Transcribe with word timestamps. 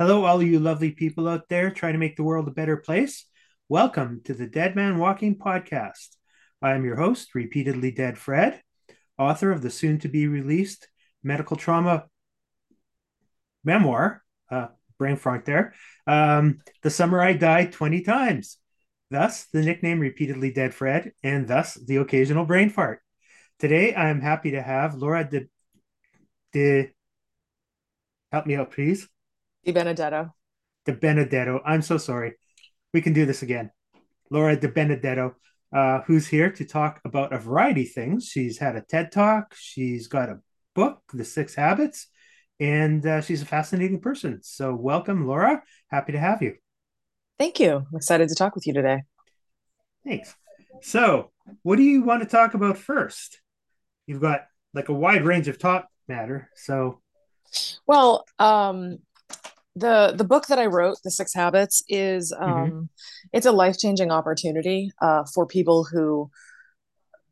Hello, 0.00 0.24
all 0.24 0.42
you 0.42 0.58
lovely 0.58 0.92
people 0.92 1.28
out 1.28 1.50
there 1.50 1.70
trying 1.70 1.92
to 1.92 1.98
make 1.98 2.16
the 2.16 2.22
world 2.22 2.48
a 2.48 2.50
better 2.50 2.78
place. 2.78 3.26
Welcome 3.68 4.22
to 4.24 4.32
the 4.32 4.46
Dead 4.46 4.74
Man 4.74 4.98
Walking 4.98 5.36
podcast. 5.36 6.16
I 6.62 6.72
am 6.72 6.86
your 6.86 6.96
host, 6.96 7.34
repeatedly 7.34 7.90
dead 7.90 8.16
Fred, 8.16 8.62
author 9.18 9.52
of 9.52 9.60
the 9.60 9.68
soon 9.68 9.98
to 9.98 10.08
be 10.08 10.26
released 10.26 10.88
medical 11.22 11.54
trauma 11.54 12.06
memoir, 13.62 14.24
uh, 14.50 14.68
brain 14.98 15.16
fart 15.16 15.44
there, 15.44 15.74
um, 16.06 16.62
The 16.80 16.88
Summer 16.88 17.20
I 17.20 17.34
Died 17.34 17.70
20 17.70 18.00
Times. 18.00 18.56
Thus, 19.10 19.48
the 19.52 19.60
nickname 19.60 20.00
Repeatedly 20.00 20.50
Dead 20.50 20.72
Fred, 20.72 21.12
and 21.22 21.46
thus 21.46 21.74
the 21.74 21.96
occasional 21.96 22.46
brain 22.46 22.70
fart. 22.70 23.02
Today, 23.58 23.92
I 23.92 24.08
am 24.08 24.22
happy 24.22 24.52
to 24.52 24.62
have 24.62 24.94
Laura 24.94 25.24
de, 25.24 25.50
de 26.54 26.90
help 28.32 28.46
me 28.46 28.56
out, 28.56 28.70
please. 28.70 29.06
Di 29.70 29.74
Benedetto. 29.74 30.34
De 30.84 30.92
Benedetto. 30.92 31.60
I'm 31.64 31.82
so 31.82 31.96
sorry. 31.96 32.32
We 32.92 33.00
can 33.00 33.12
do 33.12 33.24
this 33.24 33.42
again. 33.42 33.70
Laura 34.28 34.56
De 34.56 34.66
Benedetto, 34.66 35.36
uh, 35.72 36.00
who's 36.08 36.26
here 36.26 36.50
to 36.50 36.64
talk 36.64 37.00
about 37.04 37.32
a 37.32 37.38
variety 37.38 37.84
of 37.84 37.92
things. 37.92 38.26
She's 38.26 38.58
had 38.58 38.74
a 38.74 38.80
TED 38.80 39.12
talk. 39.12 39.54
She's 39.56 40.08
got 40.08 40.28
a 40.28 40.40
book, 40.74 41.02
The 41.14 41.24
Six 41.24 41.54
Habits, 41.54 42.08
and 42.58 43.06
uh, 43.06 43.20
she's 43.20 43.42
a 43.42 43.46
fascinating 43.46 44.00
person. 44.00 44.40
So, 44.42 44.74
welcome, 44.74 45.28
Laura. 45.28 45.62
Happy 45.88 46.10
to 46.10 46.18
have 46.18 46.42
you. 46.42 46.56
Thank 47.38 47.60
you. 47.60 47.76
I'm 47.76 47.96
excited 47.96 48.28
to 48.28 48.34
talk 48.34 48.56
with 48.56 48.66
you 48.66 48.72
today. 48.72 49.04
Thanks. 50.04 50.34
So, 50.82 51.30
what 51.62 51.76
do 51.76 51.84
you 51.84 52.02
want 52.02 52.24
to 52.24 52.28
talk 52.28 52.54
about 52.54 52.76
first? 52.76 53.40
You've 54.08 54.20
got 54.20 54.46
like 54.74 54.88
a 54.88 54.94
wide 54.94 55.24
range 55.24 55.46
of 55.46 55.60
top 55.60 55.88
matter. 56.08 56.50
So, 56.56 57.02
well, 57.86 58.24
um, 58.40 58.98
the 59.76 60.14
the 60.16 60.24
book 60.24 60.46
that 60.46 60.58
I 60.58 60.66
wrote, 60.66 60.98
The 61.04 61.10
Six 61.10 61.34
Habits, 61.34 61.82
is 61.88 62.32
mm-hmm. 62.32 62.44
um, 62.44 62.70
mm-hmm. 62.70 62.82
it's 63.32 63.46
a 63.46 63.52
life 63.52 63.78
changing 63.78 64.10
opportunity 64.10 64.90
uh, 65.00 65.24
for 65.32 65.46
people 65.46 65.84
who 65.84 66.30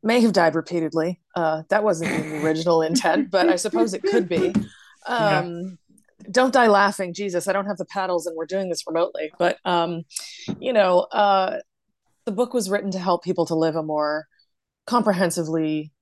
may 0.01 0.21
have 0.21 0.33
died 0.33 0.55
repeatedly. 0.55 1.19
Uh, 1.35 1.63
that 1.69 1.83
wasn't 1.83 2.11
the 2.11 2.45
original 2.45 2.81
intent, 2.81 3.29
but 3.31 3.49
I 3.49 3.55
suppose 3.55 3.93
it 3.93 4.03
could 4.03 4.27
be. 4.27 4.53
Um, 5.07 5.77
yeah. 6.19 6.29
Don't 6.29 6.53
die 6.53 6.67
laughing, 6.67 7.13
Jesus! 7.13 7.47
I 7.47 7.53
don't 7.53 7.67
have 7.67 7.77
the 7.77 7.85
paddles, 7.85 8.27
and 8.27 8.35
we're 8.35 8.45
doing 8.45 8.67
this 8.67 8.83
remotely. 8.85 9.31
But 9.39 9.57
um, 9.63 10.03
you 10.59 10.73
know, 10.73 11.07
uh, 11.13 11.59
the 12.25 12.33
book 12.33 12.53
was 12.53 12.69
written 12.69 12.91
to 12.91 12.99
help 12.99 13.23
people 13.23 13.45
to 13.45 13.55
live 13.55 13.77
a 13.77 13.81
more 13.81 14.27
comprehensively 14.85 15.93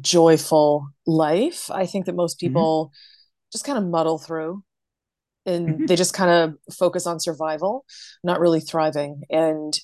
joyful 0.00 0.88
life. 1.06 1.70
I 1.70 1.84
think 1.84 2.06
that 2.06 2.16
most 2.16 2.38
mm-hmm. 2.38 2.48
people 2.48 2.86
mm-hmm. 2.86 3.48
just 3.52 3.66
kind 3.66 3.76
of 3.76 3.84
muddle 3.84 4.18
through 4.18 4.64
and 5.48 5.68
mm-hmm. 5.68 5.86
they 5.86 5.96
just 5.96 6.14
kind 6.14 6.30
of 6.30 6.74
focus 6.74 7.06
on 7.06 7.20
survival, 7.20 7.84
not 8.22 8.38
really 8.38 8.60
thriving. 8.60 9.22
And 9.30 9.78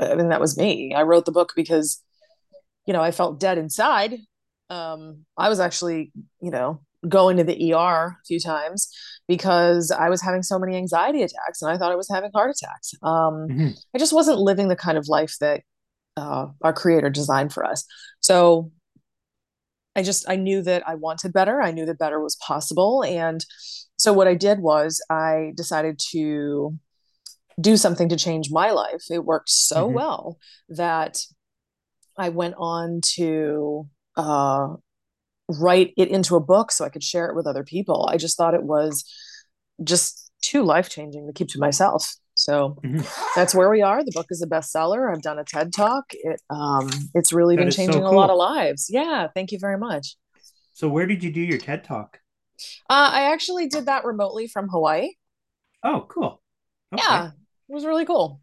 I 0.00 0.14
mean, 0.14 0.30
that 0.30 0.40
was 0.40 0.56
me. 0.56 0.94
I 0.94 1.02
wrote 1.02 1.26
the 1.26 1.32
book 1.32 1.52
because, 1.54 2.02
you 2.86 2.92
know, 2.92 3.02
I 3.02 3.10
felt 3.10 3.38
dead 3.38 3.58
inside. 3.58 4.14
Um, 4.70 5.26
I 5.36 5.50
was 5.50 5.60
actually, 5.60 6.12
you 6.40 6.50
know, 6.50 6.80
going 7.06 7.36
to 7.36 7.44
the 7.44 7.74
ER 7.74 7.76
a 7.76 8.16
few 8.26 8.40
times 8.40 8.88
because 9.28 9.90
I 9.90 10.08
was 10.08 10.22
having 10.22 10.42
so 10.42 10.58
many 10.58 10.76
anxiety 10.76 11.22
attacks 11.22 11.60
and 11.60 11.70
I 11.70 11.76
thought 11.76 11.92
I 11.92 11.96
was 11.96 12.08
having 12.10 12.30
heart 12.34 12.50
attacks. 12.50 12.94
Um, 13.02 13.46
mm-hmm. 13.48 13.68
I 13.94 13.98
just 13.98 14.14
wasn't 14.14 14.38
living 14.38 14.68
the 14.68 14.76
kind 14.76 14.96
of 14.96 15.08
life 15.08 15.36
that 15.40 15.60
uh, 16.16 16.46
our 16.62 16.72
creator 16.72 17.10
designed 17.10 17.52
for 17.52 17.64
us. 17.64 17.84
So 18.20 18.72
I 19.94 20.02
just, 20.02 20.28
I 20.28 20.36
knew 20.36 20.62
that 20.62 20.88
I 20.88 20.94
wanted 20.94 21.34
better. 21.34 21.60
I 21.60 21.70
knew 21.70 21.84
that 21.84 21.98
better 21.98 22.20
was 22.20 22.36
possible. 22.36 23.04
And 23.04 23.44
so 23.98 24.12
what 24.12 24.28
I 24.28 24.34
did 24.34 24.60
was 24.60 25.02
I 25.10 25.52
decided 25.56 25.98
to 26.10 26.78
do 27.60 27.76
something 27.76 28.08
to 28.08 28.16
change 28.16 28.50
my 28.50 28.70
life. 28.70 29.04
It 29.10 29.24
worked 29.24 29.50
so 29.50 29.86
mm-hmm. 29.86 29.94
well 29.94 30.38
that 30.68 31.18
I 32.16 32.28
went 32.30 32.54
on 32.58 33.00
to 33.16 33.88
uh, 34.16 34.68
write 35.48 35.92
it 35.96 36.08
into 36.08 36.36
a 36.36 36.40
book 36.40 36.72
so 36.72 36.84
I 36.84 36.88
could 36.88 37.02
share 37.02 37.26
it 37.26 37.36
with 37.36 37.46
other 37.46 37.64
people. 37.64 38.08
I 38.10 38.16
just 38.16 38.36
thought 38.36 38.54
it 38.54 38.62
was 38.62 39.04
just 39.82 40.32
too 40.42 40.62
life 40.62 40.88
changing 40.88 41.26
to 41.26 41.32
keep 41.32 41.48
to 41.48 41.58
myself. 41.58 42.14
So 42.36 42.78
mm-hmm. 42.84 43.02
that's 43.36 43.54
where 43.54 43.70
we 43.70 43.82
are. 43.82 44.04
The 44.04 44.12
book 44.12 44.26
is 44.30 44.42
a 44.42 44.46
bestseller. 44.46 45.12
I've 45.12 45.22
done 45.22 45.38
a 45.38 45.44
TED 45.44 45.72
talk. 45.72 46.04
It 46.10 46.40
um, 46.50 46.90
it's 47.14 47.32
really 47.32 47.56
that 47.56 47.62
been 47.62 47.70
changing 47.70 48.02
so 48.02 48.08
cool. 48.08 48.10
a 48.10 48.16
lot 48.16 48.30
of 48.30 48.36
lives. 48.36 48.88
Yeah, 48.90 49.28
thank 49.34 49.52
you 49.52 49.58
very 49.60 49.78
much. 49.78 50.16
So 50.72 50.88
where 50.88 51.06
did 51.06 51.22
you 51.22 51.32
do 51.32 51.40
your 51.40 51.58
TED 51.58 51.84
talk? 51.84 52.18
Uh, 52.88 53.10
I 53.12 53.32
actually 53.32 53.68
did 53.68 53.86
that 53.86 54.04
remotely 54.04 54.46
from 54.46 54.68
Hawaii. 54.68 55.10
Oh, 55.82 56.06
cool. 56.08 56.42
Okay. 56.92 57.02
Yeah, 57.02 57.26
it 57.68 57.72
was 57.72 57.84
really 57.84 58.04
cool. 58.04 58.40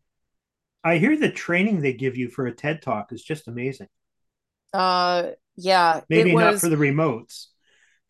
I 0.84 0.98
hear 0.98 1.18
the 1.18 1.32
training 1.32 1.82
they 1.82 1.94
give 1.94 2.18
you 2.18 2.30
for 2.30 2.48
a 2.48 2.56
TED 2.56 2.82
talk 2.82 3.12
is 3.12 3.24
just 3.24 3.48
amazing. 3.48 3.88
Uh, 4.74 5.32
yeah. 5.56 6.02
Maybe 6.10 6.34
was, 6.34 6.44
not 6.44 6.60
for 6.60 6.70
the 6.70 6.76
remotes. 6.76 7.48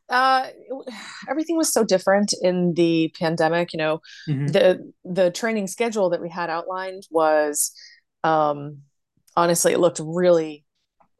Uh, 0.10 0.48
it, 0.48 0.94
everything 1.30 1.58
was 1.58 1.74
so 1.74 1.84
different 1.84 2.34
in 2.42 2.74
the 2.74 3.14
pandemic. 3.20 3.74
You 3.74 3.78
know, 3.78 4.02
mm-hmm. 4.28 4.48
the 4.48 4.94
the 5.04 5.32
training 5.32 5.68
schedule 5.68 6.10
that 6.12 6.22
we 6.22 6.30
had 6.30 6.50
outlined 6.50 7.04
was, 7.10 7.72
um, 8.24 8.80
honestly, 9.36 9.74
it 9.74 9.80
looked 9.80 10.02
really 10.04 10.66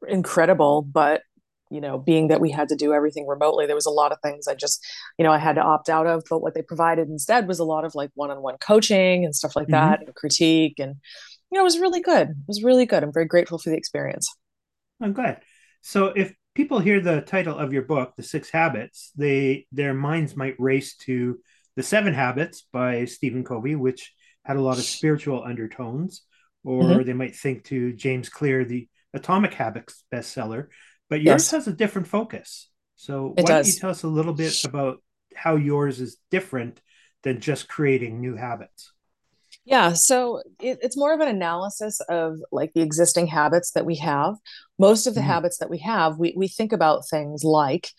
incredible, 0.08 0.82
but 0.82 1.22
you 1.72 1.82
know, 1.82 1.98
being 1.98 2.28
that 2.28 2.42
we 2.42 2.52
had 2.52 2.70
to 2.70 2.76
do 2.76 2.94
everything 2.94 3.26
remotely, 3.26 3.66
there 3.66 3.76
was 3.76 3.86
a 3.86 3.92
lot 3.92 4.12
of 4.12 4.20
things 4.22 4.48
I 4.48 4.56
just, 4.56 4.86
you 5.18 5.24
know, 5.24 5.32
I 5.32 5.38
had 5.38 5.56
to 5.56 5.62
opt 5.62 5.90
out 5.90 6.06
of. 6.06 6.24
But 6.30 6.42
what 6.42 6.54
they 6.54 6.62
provided 6.62 7.08
instead 7.08 7.48
was 7.48 7.60
a 7.60 7.64
lot 7.64 7.86
of 7.86 7.96
like 7.96 8.12
one 8.14 8.30
on 8.30 8.42
one 8.42 8.58
coaching 8.58 9.26
and 9.26 9.36
stuff 9.36 9.56
like 9.56 9.68
mm-hmm. 9.68 9.74
that 9.74 10.02
and 10.06 10.14
critique. 10.14 10.80
And, 10.80 10.96
you 11.50 11.58
know, 11.58 11.62
it 11.62 11.64
was 11.64 11.80
really 11.80 12.02
good. 12.02 12.30
It 12.30 12.48
was 12.48 12.64
really 12.64 12.86
good. 12.86 13.04
I'm 13.04 13.14
very 13.14 13.26
grateful 13.26 13.58
for 13.58 13.70
the 13.70 13.78
experience. 13.78 14.34
I'm 15.02 15.14
glad. 15.14 15.42
So 15.82 16.08
if 16.08 16.34
people 16.54 16.80
hear 16.80 17.00
the 17.00 17.22
title 17.22 17.58
of 17.58 17.74
your 17.74 17.84
book, 17.84 18.14
The 18.18 18.24
Six 18.24 18.50
Habits, 18.52 19.12
they 19.16 19.66
their 19.72 19.94
minds 19.94 20.36
might 20.36 20.60
race 20.60 20.96
to 20.98 21.40
The 21.76 21.84
Seven 21.84 22.14
Habits 22.14 22.66
by 22.72 23.06
Stephen 23.06 23.44
Covey, 23.44 23.76
which 23.76 24.14
had 24.44 24.58
a 24.58 24.62
lot 24.62 24.78
of 24.78 24.84
spiritual 24.84 25.44
undertones, 25.44 26.24
or 26.64 26.84
mm-hmm. 26.84 27.04
they 27.04 27.14
might 27.14 27.36
think 27.36 27.64
to 27.66 27.94
James 27.94 28.30
Clear, 28.30 28.66
the 28.66 28.88
Atomic 29.14 29.54
Habits 29.54 30.04
bestseller, 30.12 30.68
but 31.12 31.22
yours 31.22 31.44
yes. 31.44 31.52
has 31.52 31.68
a 31.68 31.74
different 31.74 32.08
focus. 32.08 32.70
So 32.96 33.34
it 33.38 33.44
why 33.44 33.48
does. 33.48 33.68
don't 33.68 33.74
you 33.76 33.80
tell 33.82 33.90
us 33.90 34.04
a 34.04 34.08
little 34.08 34.34
bit 34.34 34.64
about 34.64 35.04
how 35.36 35.58
yours 35.58 36.00
is 36.00 36.18
different 36.32 36.80
than 37.24 37.42
just 37.42 37.68
creating 37.68 38.22
new 38.22 38.38
habits? 38.38 38.94
Yeah, 39.66 39.92
so 39.92 40.42
it, 40.62 40.80
it's 40.82 40.98
more 40.98 41.14
of 41.14 41.20
an 41.20 41.28
analysis 41.28 42.00
of 42.08 42.38
like 42.52 42.72
the 42.74 42.82
existing 42.82 43.28
habits 43.28 43.72
that 43.72 43.86
we 43.86 43.98
have. 43.98 44.36
Most 44.80 45.06
of 45.06 45.14
the 45.14 45.20
mm-hmm. 45.20 45.30
habits 45.30 45.58
that 45.58 45.70
we 45.70 45.80
have, 45.80 46.18
we, 46.18 46.34
we 46.38 46.48
think 46.48 46.72
about 46.72 47.04
things 47.10 47.44
like 47.44 47.90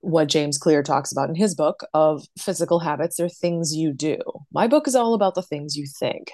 what 0.00 0.28
James 0.28 0.58
Clear 0.58 0.82
talks 0.82 1.12
about 1.12 1.28
in 1.28 1.36
his 1.36 1.54
book 1.54 1.86
of 1.94 2.24
physical 2.36 2.80
habits. 2.80 3.16
They're 3.16 3.28
things 3.28 3.76
you 3.76 3.92
do. 3.92 4.18
My 4.52 4.66
book 4.66 4.88
is 4.88 4.96
all 4.96 5.14
about 5.14 5.36
the 5.36 5.42
things 5.42 5.76
you 5.76 5.86
think 6.00 6.32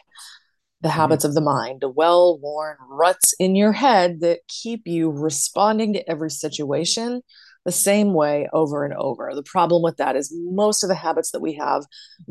the 0.83 0.89
mm-hmm. 0.89 0.99
habits 0.99 1.25
of 1.25 1.35
the 1.35 1.41
mind, 1.41 1.81
the 1.81 1.89
well 1.89 2.39
worn 2.39 2.77
ruts 2.89 3.35
in 3.39 3.55
your 3.55 3.73
head 3.73 4.21
that 4.21 4.41
keep 4.49 4.83
you 4.87 5.11
responding 5.11 5.93
to 5.95 6.11
every 6.11 6.31
situation 6.31 7.23
the 7.65 7.73
same 7.73 8.13
way 8.13 8.49
over 8.53 8.85
and 8.85 8.95
over. 8.95 9.31
The 9.35 9.43
problem 9.45 9.83
with 9.83 9.97
that 9.99 10.17
is 10.17 10.35
most 10.35 10.83
of 10.83 10.89
the 10.89 10.97
habits 10.97 11.31
that 11.31 11.41
we 11.41 11.55
have 11.55 11.85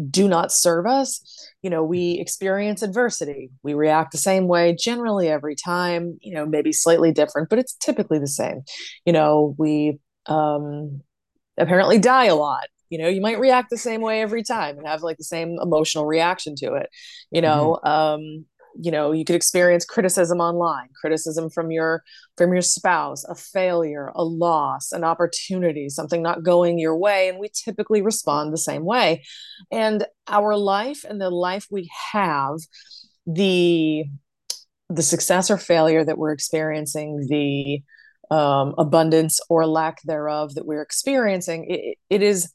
do 0.10 0.28
not 0.28 0.52
serve 0.52 0.86
us. 0.86 1.22
You 1.62 1.70
know, 1.70 1.84
we 1.84 2.20
experience 2.20 2.82
adversity, 2.82 3.50
we 3.64 3.74
react 3.74 4.12
the 4.12 4.18
same 4.18 4.48
way 4.48 4.76
generally 4.78 5.30
every 5.30 5.56
time, 5.56 6.18
you 6.22 6.34
know, 6.34 6.46
maybe 6.46 6.74
slightly 6.74 7.14
different, 7.14 7.50
but 7.50 7.60
it's 7.60 7.74
typically 7.76 8.20
the 8.20 8.28
same. 8.28 8.64
You 9.06 9.14
know, 9.14 9.56
we 9.58 10.00
um, 10.26 11.02
apparently 11.58 11.98
die 11.98 12.26
a 12.26 12.36
lot 12.36 12.66
you 12.92 12.98
know 12.98 13.08
you 13.08 13.22
might 13.22 13.40
react 13.40 13.70
the 13.72 13.78
same 13.78 14.02
way 14.02 14.22
every 14.22 14.44
time 14.44 14.78
and 14.78 14.86
have 14.86 15.02
like 15.02 15.18
the 15.18 15.24
same 15.24 15.58
emotional 15.62 16.06
reaction 16.06 16.56
to 16.56 16.74
it 16.74 16.90
you 17.32 17.42
know 17.42 17.80
mm-hmm. 17.84 17.90
um 17.90 18.46
you 18.80 18.92
know 18.92 19.12
you 19.12 19.26
could 19.26 19.36
experience 19.36 19.86
criticism 19.86 20.40
online 20.40 20.88
criticism 21.00 21.50
from 21.50 21.72
your 21.72 22.04
from 22.38 22.54
your 22.54 22.62
spouse 22.62 23.24
a 23.26 23.36
failure 23.36 24.12
a 24.16 24.24
loss 24.24 24.92
an 24.92 25.04
opportunity 25.04 25.90
something 25.90 26.22
not 26.22 26.44
going 26.44 26.78
your 26.78 26.98
way 26.98 27.28
and 27.28 27.40
we 27.40 27.50
typically 27.54 28.02
respond 28.02 28.54
the 28.54 28.58
same 28.58 28.86
way 28.86 29.24
and 29.72 30.06
our 30.28 30.56
life 30.56 31.04
and 31.08 31.20
the 31.20 31.30
life 31.30 31.66
we 31.72 31.90
have 32.12 32.58
the 33.26 34.04
the 34.90 35.04
success 35.04 35.50
or 35.50 35.58
failure 35.58 36.04
that 36.04 36.18
we're 36.18 36.34
experiencing 36.34 37.26
the 37.30 37.82
um, 38.34 38.74
abundance 38.78 39.40
or 39.50 39.66
lack 39.66 40.02
thereof 40.04 40.56
that 40.56 40.66
we're 40.66 40.82
experiencing 40.82 41.66
it, 41.70 41.98
it 42.10 42.22
is 42.22 42.52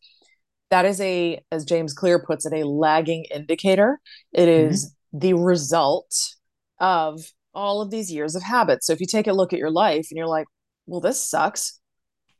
that 0.70 0.84
is 0.84 1.00
a 1.00 1.40
as 1.52 1.64
james 1.64 1.92
clear 1.92 2.18
puts 2.18 2.46
it 2.46 2.52
a 2.52 2.66
lagging 2.66 3.24
indicator 3.34 4.00
it 4.32 4.46
mm-hmm. 4.46 4.70
is 4.70 4.86
mm-hmm. 4.86 5.18
the 5.18 5.34
result 5.34 6.34
of 6.80 7.20
all 7.54 7.80
of 7.80 7.90
these 7.90 8.12
years 8.12 8.34
of 8.34 8.42
habits 8.42 8.86
so 8.86 8.92
if 8.92 9.00
you 9.00 9.06
take 9.06 9.26
a 9.26 9.32
look 9.32 9.52
at 9.52 9.58
your 9.58 9.70
life 9.70 10.08
and 10.10 10.18
you're 10.18 10.26
like 10.26 10.46
well 10.86 11.00
this 11.00 11.20
sucks 11.20 11.80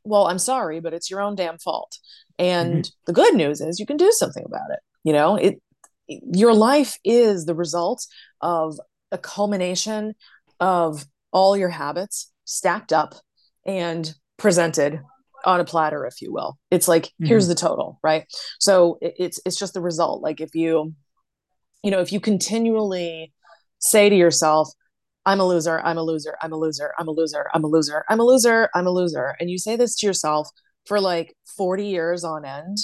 well 0.03 0.27
i'm 0.27 0.39
sorry 0.39 0.79
but 0.79 0.93
it's 0.93 1.09
your 1.09 1.21
own 1.21 1.35
damn 1.35 1.57
fault 1.57 1.97
and 2.37 2.85
mm-hmm. 2.85 2.91
the 3.07 3.13
good 3.13 3.35
news 3.35 3.61
is 3.61 3.79
you 3.79 3.85
can 3.85 3.97
do 3.97 4.11
something 4.11 4.43
about 4.45 4.69
it 4.71 4.79
you 5.03 5.13
know 5.13 5.35
it 5.35 5.61
your 6.07 6.53
life 6.53 6.97
is 7.03 7.45
the 7.45 7.55
result 7.55 8.05
of 8.41 8.79
a 9.11 9.17
culmination 9.17 10.13
of 10.59 11.05
all 11.31 11.57
your 11.57 11.69
habits 11.69 12.31
stacked 12.45 12.93
up 12.93 13.15
and 13.65 14.13
presented 14.37 15.01
on 15.45 15.59
a 15.59 15.65
platter 15.65 16.05
if 16.05 16.21
you 16.21 16.33
will. 16.33 16.57
It's 16.71 16.87
like 16.87 17.05
mm-hmm. 17.05 17.25
here's 17.25 17.47
the 17.47 17.55
total 17.55 17.99
right? 18.03 18.25
So 18.59 18.97
it, 19.01 19.15
it's 19.17 19.39
it's 19.45 19.57
just 19.57 19.73
the 19.73 19.81
result. 19.81 20.21
Like 20.21 20.41
if 20.41 20.55
you 20.55 20.93
you 21.83 21.91
know 21.91 22.01
if 22.01 22.11
you 22.11 22.19
continually 22.19 23.33
say 23.79 24.09
to 24.09 24.15
yourself 24.15 24.69
i'm 25.25 25.39
a 25.39 25.45
loser 25.45 25.79
i'm 25.81 25.97
a 25.97 26.03
loser 26.03 26.35
i'm 26.41 26.51
a 26.51 26.57
loser 26.57 26.93
i'm 26.97 27.07
a 27.07 27.11
loser 27.11 27.51
i'm 27.53 27.63
a 27.63 27.67
loser 27.67 28.03
i'm 28.09 28.19
a 28.19 28.23
loser 28.23 28.69
i'm 28.73 28.87
a 28.87 28.91
loser 28.91 29.35
and 29.39 29.49
you 29.49 29.57
say 29.57 29.75
this 29.75 29.95
to 29.95 30.05
yourself 30.05 30.49
for 30.85 30.99
like 30.99 31.35
40 31.57 31.87
years 31.87 32.23
on 32.23 32.45
end 32.45 32.77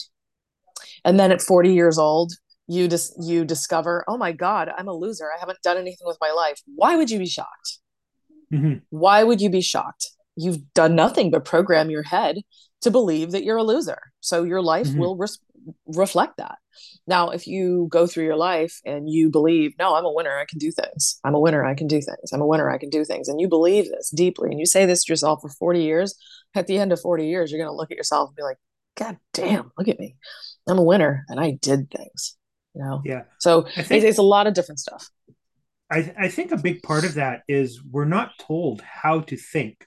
and 1.03 1.19
then 1.19 1.31
at 1.31 1.41
40 1.41 1.73
years 1.73 1.97
old 1.97 2.33
you 2.67 2.87
just 2.87 3.15
dis- 3.17 3.27
you 3.27 3.43
discover 3.43 4.05
oh 4.07 4.17
my 4.17 4.31
god 4.31 4.71
i'm 4.77 4.87
a 4.87 4.93
loser. 4.93 5.25
I 5.35 5.39
haven't 5.39 5.61
done 5.63 5.77
anything 5.77 6.07
with 6.07 6.17
my 6.21 6.31
life. 6.31 6.61
Why 6.75 6.95
would 6.95 7.09
you 7.09 7.19
be 7.19 7.27
shocked? 7.27 7.79
Mm-hmm. 8.53 8.79
why 8.91 9.23
would 9.23 9.41
you 9.41 9.49
be 9.49 9.61
shocked 9.61 10.11
you've 10.35 10.73
done 10.73 10.95
nothing 10.95 11.31
but 11.31 11.45
program 11.45 11.89
your 11.89 12.03
head 12.03 12.37
to 12.81 12.91
believe 12.91 13.31
that 13.31 13.43
you're 13.43 13.57
a 13.57 13.63
loser. 13.63 13.99
So 14.19 14.43
your 14.43 14.61
life 14.61 14.87
mm-hmm. 14.87 14.99
will 14.99 15.15
res- 15.15 15.39
reflect 15.87 16.37
that. 16.37 16.55
Now 17.07 17.29
if 17.29 17.47
you 17.47 17.87
go 17.89 18.07
through 18.07 18.25
your 18.25 18.35
life 18.35 18.79
and 18.85 19.09
you 19.09 19.29
believe 19.29 19.73
no 19.77 19.95
i'm 19.95 20.05
a 20.05 20.11
winner 20.11 20.37
i 20.37 20.45
can 20.45 20.57
do 20.57 20.71
things. 20.71 21.19
I'm 21.23 21.35
a 21.35 21.39
winner 21.39 21.63
i 21.63 21.75
can 21.75 21.87
do 21.87 22.01
things. 22.01 22.33
I'm 22.33 22.41
a 22.41 22.47
winner 22.47 22.69
i 22.69 22.77
can 22.77 22.89
do 22.89 23.05
things. 23.05 23.27
And 23.27 23.39
you 23.39 23.47
believe 23.47 23.85
this 23.85 24.09
deeply 24.09 24.49
and 24.49 24.59
you 24.59 24.65
say 24.65 24.85
this 24.85 25.03
to 25.05 25.11
yourself 25.11 25.41
for 25.41 25.49
40 25.49 25.83
years 25.83 26.15
at 26.55 26.67
the 26.67 26.77
end 26.77 26.91
of 26.91 26.99
40 26.99 27.27
years 27.27 27.51
you're 27.51 27.59
going 27.59 27.71
to 27.71 27.75
look 27.75 27.91
at 27.91 27.97
yourself 27.97 28.29
and 28.29 28.35
be 28.35 28.43
like 28.43 28.57
god 28.97 29.17
damn 29.33 29.71
look 29.77 29.87
at 29.87 29.99
me. 29.99 30.15
I'm 30.67 30.79
a 30.79 30.83
winner 30.83 31.25
and 31.29 31.39
i 31.39 31.51
did 31.51 31.91
things 31.91 32.37
you 32.73 32.83
know? 32.83 33.01
Yeah. 33.05 33.23
So 33.39 33.63
think, 33.63 34.03
it's 34.03 34.17
a 34.17 34.23
lot 34.23 34.47
of 34.47 34.53
different 34.53 34.79
stuff. 34.79 35.09
I, 35.91 36.13
I 36.17 36.27
think 36.27 36.51
a 36.51 36.57
big 36.57 36.81
part 36.81 37.05
of 37.05 37.15
that 37.15 37.41
is 37.47 37.81
we're 37.83 38.05
not 38.05 38.31
told 38.39 38.81
how 38.81 39.21
to 39.21 39.37
think 39.37 39.85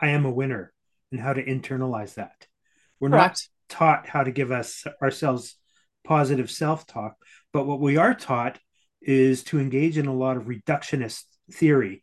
i 0.00 0.08
am 0.08 0.24
a 0.24 0.30
winner 0.30 0.72
and 1.10 1.20
how 1.20 1.32
to 1.32 1.44
internalize 1.44 2.14
that 2.14 2.46
we're 3.00 3.10
Correct. 3.10 3.48
not 3.70 3.76
taught 3.76 4.08
how 4.08 4.22
to 4.22 4.30
give 4.30 4.52
us 4.52 4.84
ourselves 5.02 5.56
positive 6.04 6.50
self-talk 6.50 7.16
but 7.52 7.66
what 7.66 7.80
we 7.80 7.96
are 7.96 8.14
taught 8.14 8.58
is 9.02 9.44
to 9.44 9.58
engage 9.58 9.98
in 9.98 10.06
a 10.06 10.14
lot 10.14 10.36
of 10.36 10.44
reductionist 10.44 11.24
theory 11.50 12.02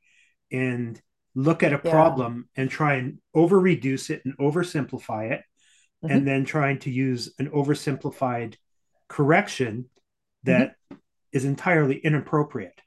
and 0.52 1.02
look 1.36 1.64
at 1.64 1.74
a 1.74 1.82
yeah. 1.84 1.92
problem 1.92 2.48
and 2.56 2.70
try 2.70 2.96
and 2.96 3.20
over 3.34 3.60
reduce 3.60 4.10
it 4.10 4.22
and 4.26 4.38
oversimplify 4.38 5.32
it 5.32 5.42
mm-hmm. 6.04 6.14
and 6.14 6.28
then 6.28 6.46
trying 6.46 6.80
to 6.80 6.92
use 6.92 7.34
an 7.40 7.50
oversimplified 7.50 8.56
correction 9.08 9.90
that 10.44 10.76
mm-hmm. 10.92 10.96
is 11.32 11.46
entirely 11.46 11.98
inappropriate. 11.98 12.80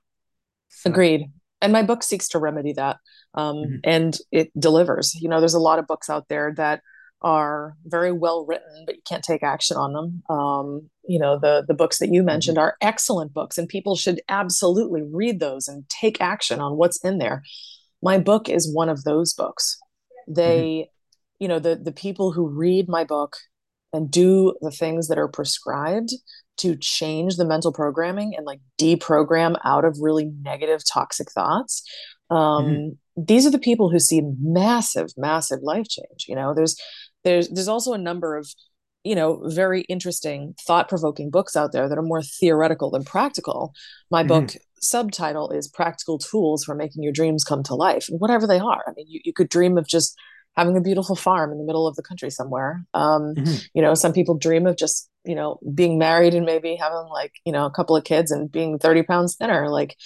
So. 0.68 0.90
Agreed. 0.90 1.30
And 1.60 1.72
my 1.72 1.82
book 1.82 2.02
seeks 2.02 2.28
to 2.28 2.38
remedy 2.38 2.72
that. 2.74 2.98
Um, 3.34 3.56
mm-hmm. 3.56 3.76
And 3.84 4.16
it 4.30 4.50
delivers. 4.58 5.14
You 5.14 5.28
know, 5.28 5.40
there's 5.40 5.54
a 5.54 5.60
lot 5.60 5.78
of 5.78 5.86
books 5.86 6.10
out 6.10 6.28
there 6.28 6.54
that 6.56 6.82
are 7.22 7.74
very 7.84 8.12
well 8.12 8.44
written, 8.46 8.84
but 8.84 8.96
you 8.96 9.02
can't 9.08 9.24
take 9.24 9.42
action 9.42 9.76
on 9.76 9.92
them. 9.92 10.22
Um, 10.28 10.90
you 11.08 11.18
know, 11.18 11.38
the 11.38 11.64
the 11.66 11.74
books 11.74 11.98
that 11.98 12.12
you 12.12 12.20
mm-hmm. 12.20 12.26
mentioned 12.26 12.58
are 12.58 12.76
excellent 12.80 13.32
books, 13.32 13.58
and 13.58 13.68
people 13.68 13.96
should 13.96 14.20
absolutely 14.28 15.02
read 15.02 15.40
those 15.40 15.66
and 15.68 15.88
take 15.88 16.20
action 16.20 16.60
on 16.60 16.76
what's 16.76 17.02
in 17.04 17.18
there. 17.18 17.42
My 18.02 18.18
book 18.18 18.48
is 18.48 18.72
one 18.72 18.88
of 18.88 19.04
those 19.04 19.32
books. 19.32 19.78
They, 20.28 20.60
mm-hmm. 20.60 21.42
you 21.42 21.48
know, 21.48 21.58
the 21.58 21.76
the 21.76 21.92
people 21.92 22.32
who 22.32 22.46
read 22.46 22.88
my 22.88 23.04
book 23.04 23.36
and 23.92 24.10
do 24.10 24.54
the 24.60 24.70
things 24.70 25.08
that 25.08 25.18
are 25.18 25.28
prescribed 25.28 26.10
to 26.58 26.76
change 26.76 27.36
the 27.36 27.44
mental 27.44 27.72
programming 27.72 28.34
and 28.36 28.46
like 28.46 28.60
deprogram 28.80 29.58
out 29.64 29.84
of 29.84 29.98
really 30.00 30.30
negative 30.42 30.82
toxic 30.90 31.30
thoughts 31.30 31.82
um, 32.30 32.38
mm-hmm. 32.38 33.22
these 33.24 33.46
are 33.46 33.50
the 33.50 33.58
people 33.58 33.90
who 33.90 33.98
see 33.98 34.22
massive 34.40 35.08
massive 35.16 35.60
life 35.62 35.86
change 35.88 36.26
you 36.28 36.34
know 36.34 36.54
there's 36.54 36.76
there's 37.24 37.48
there's 37.48 37.68
also 37.68 37.92
a 37.92 37.98
number 37.98 38.36
of 38.36 38.48
you 39.04 39.14
know 39.14 39.40
very 39.46 39.82
interesting 39.82 40.54
thought-provoking 40.66 41.30
books 41.30 41.56
out 41.56 41.72
there 41.72 41.88
that 41.88 41.98
are 41.98 42.02
more 42.02 42.22
theoretical 42.22 42.90
than 42.90 43.04
practical 43.04 43.72
my 44.10 44.22
mm-hmm. 44.22 44.46
book 44.46 44.56
subtitle 44.80 45.50
is 45.50 45.68
practical 45.68 46.18
tools 46.18 46.64
for 46.64 46.74
making 46.74 47.02
your 47.02 47.12
dreams 47.12 47.44
come 47.44 47.62
to 47.62 47.74
life 47.74 48.08
and 48.08 48.20
whatever 48.20 48.46
they 48.46 48.58
are 48.58 48.82
i 48.86 48.92
mean 48.96 49.06
you, 49.08 49.20
you 49.24 49.32
could 49.32 49.48
dream 49.48 49.78
of 49.78 49.86
just 49.86 50.16
having 50.56 50.76
a 50.76 50.80
beautiful 50.80 51.14
farm 51.14 51.52
in 51.52 51.58
the 51.58 51.64
middle 51.64 51.86
of 51.86 51.96
the 51.96 52.02
country 52.02 52.30
somewhere. 52.30 52.84
Um, 52.94 53.34
mm-hmm. 53.34 53.54
You 53.74 53.82
know, 53.82 53.94
some 53.94 54.12
people 54.12 54.36
dream 54.36 54.66
of 54.66 54.76
just, 54.76 55.10
you 55.24 55.34
know, 55.34 55.58
being 55.74 55.98
married 55.98 56.34
and 56.34 56.46
maybe 56.46 56.76
having 56.76 57.06
like, 57.10 57.32
you 57.44 57.52
know, 57.52 57.66
a 57.66 57.70
couple 57.70 57.96
of 57.96 58.04
kids 58.04 58.30
and 58.30 58.50
being 58.50 58.78
30 58.78 59.02
pounds 59.02 59.36
thinner. 59.36 59.68
Like, 59.68 59.96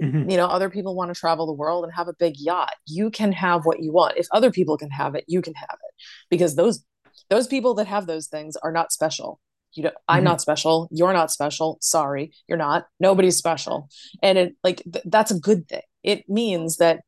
mm-hmm. 0.00 0.30
you 0.30 0.36
know, 0.36 0.46
other 0.46 0.70
people 0.70 0.94
want 0.94 1.12
to 1.12 1.18
travel 1.18 1.46
the 1.46 1.52
world 1.52 1.84
and 1.84 1.92
have 1.92 2.08
a 2.08 2.14
big 2.14 2.34
yacht. 2.38 2.74
You 2.86 3.10
can 3.10 3.32
have 3.32 3.64
what 3.64 3.82
you 3.82 3.92
want. 3.92 4.16
If 4.16 4.26
other 4.30 4.52
people 4.52 4.78
can 4.78 4.90
have 4.90 5.14
it, 5.16 5.24
you 5.26 5.42
can 5.42 5.54
have 5.54 5.74
it 5.88 6.02
because 6.30 6.54
those, 6.54 6.84
those 7.28 7.48
people 7.48 7.74
that 7.74 7.88
have 7.88 8.06
those 8.06 8.28
things 8.28 8.56
are 8.56 8.72
not 8.72 8.92
special. 8.92 9.40
You 9.72 9.82
know, 9.84 9.90
I'm 10.08 10.18
mm-hmm. 10.18 10.24
not 10.24 10.40
special. 10.40 10.88
You're 10.90 11.12
not 11.12 11.32
special. 11.32 11.78
Sorry, 11.80 12.32
you're 12.48 12.56
not. 12.56 12.86
Nobody's 13.00 13.36
special. 13.36 13.88
And 14.22 14.38
it 14.38 14.56
like 14.64 14.82
th- 14.90 15.04
that's 15.06 15.32
a 15.32 15.38
good 15.38 15.68
thing. 15.68 15.82
It 16.02 16.28
means 16.28 16.78
that, 16.78 17.00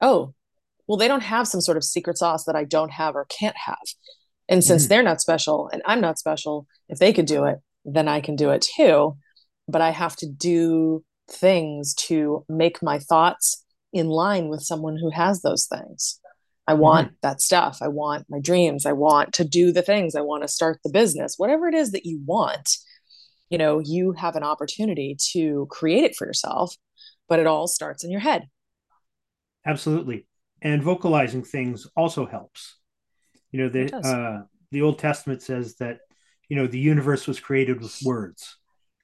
oh, 0.00 0.34
well, 0.86 0.96
they 0.96 1.08
don't 1.08 1.22
have 1.22 1.48
some 1.48 1.60
sort 1.60 1.76
of 1.76 1.84
secret 1.84 2.18
sauce 2.18 2.44
that 2.44 2.56
I 2.56 2.64
don't 2.64 2.92
have 2.92 3.16
or 3.16 3.26
can't 3.26 3.56
have. 3.56 3.78
And 4.48 4.62
since 4.62 4.84
mm-hmm. 4.84 4.88
they're 4.88 5.02
not 5.02 5.20
special 5.20 5.68
and 5.72 5.82
I'm 5.84 6.00
not 6.00 6.18
special, 6.18 6.66
if 6.88 6.98
they 6.98 7.12
could 7.12 7.26
do 7.26 7.44
it, 7.44 7.58
then 7.84 8.08
I 8.08 8.20
can 8.20 8.36
do 8.36 8.50
it 8.50 8.62
too. 8.76 9.16
But 9.68 9.82
I 9.82 9.90
have 9.90 10.14
to 10.16 10.28
do 10.28 11.04
things 11.28 11.94
to 11.94 12.44
make 12.48 12.82
my 12.82 13.00
thoughts 13.00 13.64
in 13.92 14.08
line 14.08 14.48
with 14.48 14.62
someone 14.62 14.96
who 14.96 15.10
has 15.10 15.42
those 15.42 15.66
things. 15.66 16.20
I 16.68 16.74
want 16.74 17.08
mm-hmm. 17.08 17.16
that 17.22 17.40
stuff. 17.40 17.78
I 17.80 17.88
want 17.88 18.26
my 18.28 18.38
dreams. 18.40 18.86
I 18.86 18.92
want 18.92 19.32
to 19.34 19.44
do 19.44 19.72
the 19.72 19.82
things. 19.82 20.14
I 20.14 20.20
want 20.20 20.42
to 20.42 20.48
start 20.48 20.78
the 20.84 20.90
business. 20.90 21.34
Whatever 21.36 21.66
it 21.68 21.74
is 21.74 21.92
that 21.92 22.06
you 22.06 22.20
want, 22.24 22.76
you 23.50 23.58
know, 23.58 23.80
you 23.80 24.12
have 24.12 24.36
an 24.36 24.42
opportunity 24.42 25.16
to 25.32 25.66
create 25.70 26.04
it 26.04 26.16
for 26.16 26.26
yourself, 26.26 26.76
but 27.28 27.40
it 27.40 27.46
all 27.46 27.66
starts 27.66 28.04
in 28.04 28.10
your 28.10 28.20
head. 28.20 28.48
Absolutely 29.64 30.26
and 30.66 30.82
vocalizing 30.82 31.44
things 31.44 31.86
also 31.96 32.26
helps. 32.26 32.76
You 33.52 33.62
know, 33.62 33.68
the 33.68 33.94
uh, 33.94 34.42
the 34.72 34.82
Old 34.82 34.98
Testament 34.98 35.40
says 35.40 35.76
that 35.76 36.00
you 36.48 36.56
know 36.56 36.66
the 36.66 36.80
universe 36.80 37.28
was 37.28 37.38
created 37.38 37.80
with 37.80 37.96
words. 38.04 38.56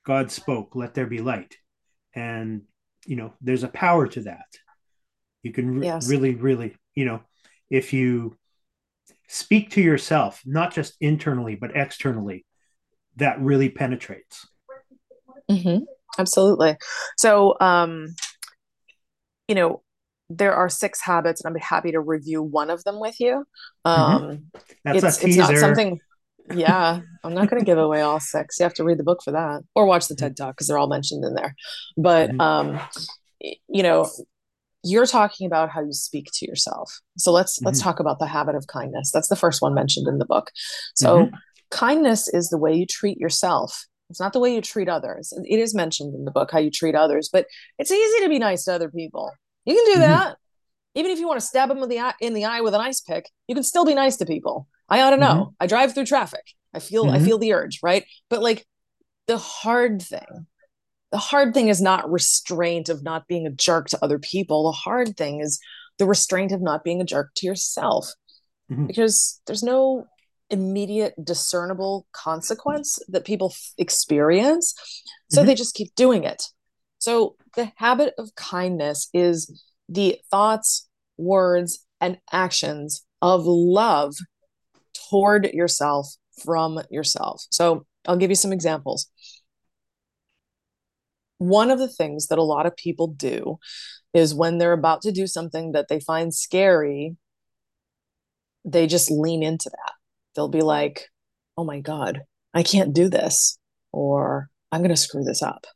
God 0.04 0.32
spoke, 0.32 0.75
"Let 0.75 0.94
there 0.94 1.06
be 1.06 1.20
light," 1.20 1.56
and 2.14 2.62
you 3.06 3.14
know 3.14 3.32
there's 3.40 3.62
a 3.62 3.68
power 3.68 4.08
to 4.08 4.22
that. 4.22 4.46
You 5.44 5.52
can 5.52 5.78
re- 5.78 5.87
yes. 5.87 6.08
really, 6.08 6.34
really, 6.34 6.75
you 6.96 7.04
know, 7.04 7.22
if 7.70 7.92
you 7.92 8.37
speak 9.28 9.70
to 9.70 9.80
yourself, 9.80 10.42
not 10.44 10.75
just 10.75 10.96
internally 11.00 11.54
but 11.54 11.76
externally, 11.76 12.44
that 13.16 13.40
really 13.40 13.68
penetrates. 13.68 14.48
Mm-hmm. 15.48 15.84
Absolutely. 16.18 16.76
So, 17.16 17.56
um, 17.60 18.14
you 19.46 19.54
know, 19.54 19.81
there 20.36 20.54
are 20.54 20.68
six 20.68 21.00
habits, 21.00 21.42
and 21.42 21.50
I'd 21.50 21.58
be 21.58 21.64
happy 21.64 21.92
to 21.92 22.00
review 22.00 22.42
one 22.42 22.70
of 22.70 22.84
them 22.84 23.00
with 23.00 23.20
you. 23.20 23.44
Mm-hmm. 23.86 24.00
Um, 24.00 24.22
mm-hmm. 24.22 24.58
That's 24.84 25.04
it's, 25.04 25.18
a 25.18 25.26
teaser. 25.26 25.42
It's 25.42 25.50
not 25.50 25.58
something. 25.58 26.00
Yeah, 26.52 27.00
I'm 27.22 27.34
not 27.34 27.48
going 27.48 27.60
to 27.60 27.66
give 27.66 27.78
away 27.78 28.00
all 28.00 28.20
six. 28.20 28.58
You 28.58 28.64
have 28.64 28.74
to 28.74 28.84
read 28.84 28.98
the 28.98 29.04
book 29.04 29.22
for 29.22 29.30
that, 29.32 29.62
or 29.74 29.86
watch 29.86 30.08
the 30.08 30.16
TED 30.16 30.36
Talk 30.36 30.56
because 30.56 30.66
they're 30.66 30.78
all 30.78 30.88
mentioned 30.88 31.24
in 31.24 31.34
there. 31.34 31.54
But 31.96 32.30
mm-hmm. 32.30 32.40
um, 32.40 32.80
you 33.40 33.82
know, 33.82 34.08
you're 34.84 35.06
talking 35.06 35.46
about 35.46 35.70
how 35.70 35.82
you 35.82 35.92
speak 35.92 36.28
to 36.34 36.46
yourself. 36.46 37.00
So 37.18 37.32
let's 37.32 37.58
mm-hmm. 37.58 37.66
let's 37.66 37.80
talk 37.80 38.00
about 38.00 38.18
the 38.18 38.26
habit 38.26 38.54
of 38.54 38.66
kindness. 38.66 39.10
That's 39.12 39.28
the 39.28 39.36
first 39.36 39.62
one 39.62 39.74
mentioned 39.74 40.08
in 40.08 40.18
the 40.18 40.26
book. 40.26 40.50
So 40.94 41.26
mm-hmm. 41.26 41.34
kindness 41.70 42.28
is 42.28 42.48
the 42.48 42.58
way 42.58 42.74
you 42.74 42.86
treat 42.86 43.18
yourself. 43.18 43.86
It's 44.10 44.20
not 44.20 44.34
the 44.34 44.40
way 44.40 44.54
you 44.54 44.60
treat 44.60 44.90
others. 44.90 45.32
It 45.44 45.58
is 45.58 45.74
mentioned 45.74 46.14
in 46.14 46.26
the 46.26 46.30
book 46.30 46.50
how 46.50 46.58
you 46.58 46.70
treat 46.70 46.94
others, 46.94 47.30
but 47.32 47.46
it's 47.78 47.90
easy 47.90 48.24
to 48.24 48.28
be 48.28 48.38
nice 48.38 48.64
to 48.64 48.74
other 48.74 48.90
people. 48.90 49.32
You 49.64 49.75
can 49.75 49.85
do 49.87 49.92
mm-hmm. 49.92 50.11
that. 50.11 50.37
Even 50.95 51.11
if 51.11 51.19
you 51.19 51.26
want 51.26 51.40
to 51.40 51.47
stab 51.47 51.69
them 51.69 51.81
with 51.81 51.88
the 51.88 52.00
eye, 52.00 52.14
in 52.21 52.35
the 52.35 52.45
eye 52.45 52.61
with 52.61 52.75
an 52.75 52.81
ice 52.81 53.00
pick, 53.00 53.31
you 53.49 53.54
can 53.54 53.64
still 53.64 53.85
be 53.85 53.95
nice 53.95 54.16
to 54.19 54.26
people. 54.26 54.69
I 54.88 55.00
ought 55.00 55.11
to 55.11 55.16
know. 55.16 55.26
Mm-hmm. 55.26 55.54
I 55.61 55.66
drive 55.66 55.95
through 55.95 56.04
traffic. 56.04 56.45
I 56.75 56.81
feel 56.81 57.09
I 57.09 57.16
mm-hmm. 57.16 57.25
feel 57.25 57.38
the 57.38 57.52
urge, 57.54 57.81
right? 57.83 58.04
But 58.28 58.42
like 58.42 58.66
the 59.26 59.38
hard 59.38 60.02
thing, 60.02 60.47
the 61.12 61.19
hard 61.19 61.54
thing 61.54 61.69
is 61.69 61.81
not 61.81 62.11
restraint 62.11 62.88
of 62.88 63.02
not 63.02 63.26
being 63.26 63.47
a 63.47 63.50
jerk 63.50 63.88
to 63.88 63.99
other 64.02 64.19
people. 64.19 64.64
The 64.64 64.73
hard 64.73 65.16
thing 65.16 65.40
is 65.40 65.61
the 65.99 66.07
restraint 66.07 66.52
of 66.52 66.61
not 66.61 66.85
being 66.85 67.00
a 67.00 67.04
jerk 67.04 67.31
to 67.37 67.47
yourself. 67.47 68.12
Mm-hmm. 68.71 68.87
Because 68.87 69.40
there's 69.47 69.62
no 69.62 70.07
immediate 70.50 71.14
discernible 71.23 72.07
consequence 72.12 72.99
that 73.09 73.25
people 73.25 73.52
f- 73.52 73.73
experience. 73.78 74.75
So 75.31 75.40
mm-hmm. 75.40 75.47
they 75.47 75.54
just 75.54 75.75
keep 75.75 75.95
doing 75.95 76.25
it. 76.25 76.42
So, 77.02 77.35
the 77.56 77.73
habit 77.75 78.14
of 78.16 78.32
kindness 78.37 79.09
is 79.12 79.61
the 79.88 80.18
thoughts, 80.30 80.88
words, 81.16 81.85
and 82.00 82.18
actions 82.30 83.04
of 83.21 83.42
love 83.44 84.14
toward 85.11 85.47
yourself 85.47 86.14
from 86.44 86.80
yourself. 86.92 87.42
So, 87.50 87.87
I'll 88.06 88.16
give 88.16 88.30
you 88.30 88.37
some 88.37 88.52
examples. 88.52 89.09
one 91.38 91.73
of 91.73 91.80
the 91.80 91.88
things 91.88 92.28
that 92.28 92.38
a 92.38 92.42
lot 92.44 92.66
of 92.66 92.76
people 92.76 93.09
do 93.09 93.59
is 94.14 94.32
when 94.32 94.59
they're 94.59 94.73
about 94.73 95.02
to 95.02 95.11
do 95.11 95.26
something 95.26 95.73
that 95.73 95.88
they 95.88 95.99
find 95.99 96.32
scary, 96.32 97.16
they 98.64 98.87
just 98.87 99.11
lean 99.11 99.42
into 99.42 99.68
that. 99.68 99.92
They'll 100.37 100.49
be 100.49 100.62
like, 100.62 101.09
oh 101.56 101.64
my 101.64 101.80
God, 101.80 102.21
I 102.54 102.62
can't 102.62 102.94
do 102.94 103.09
this, 103.09 103.59
or 103.90 104.50
I'm 104.71 104.82
going 104.82 104.94
to 104.94 104.97
screw 104.97 105.25
this 105.25 105.42
up. 105.42 105.66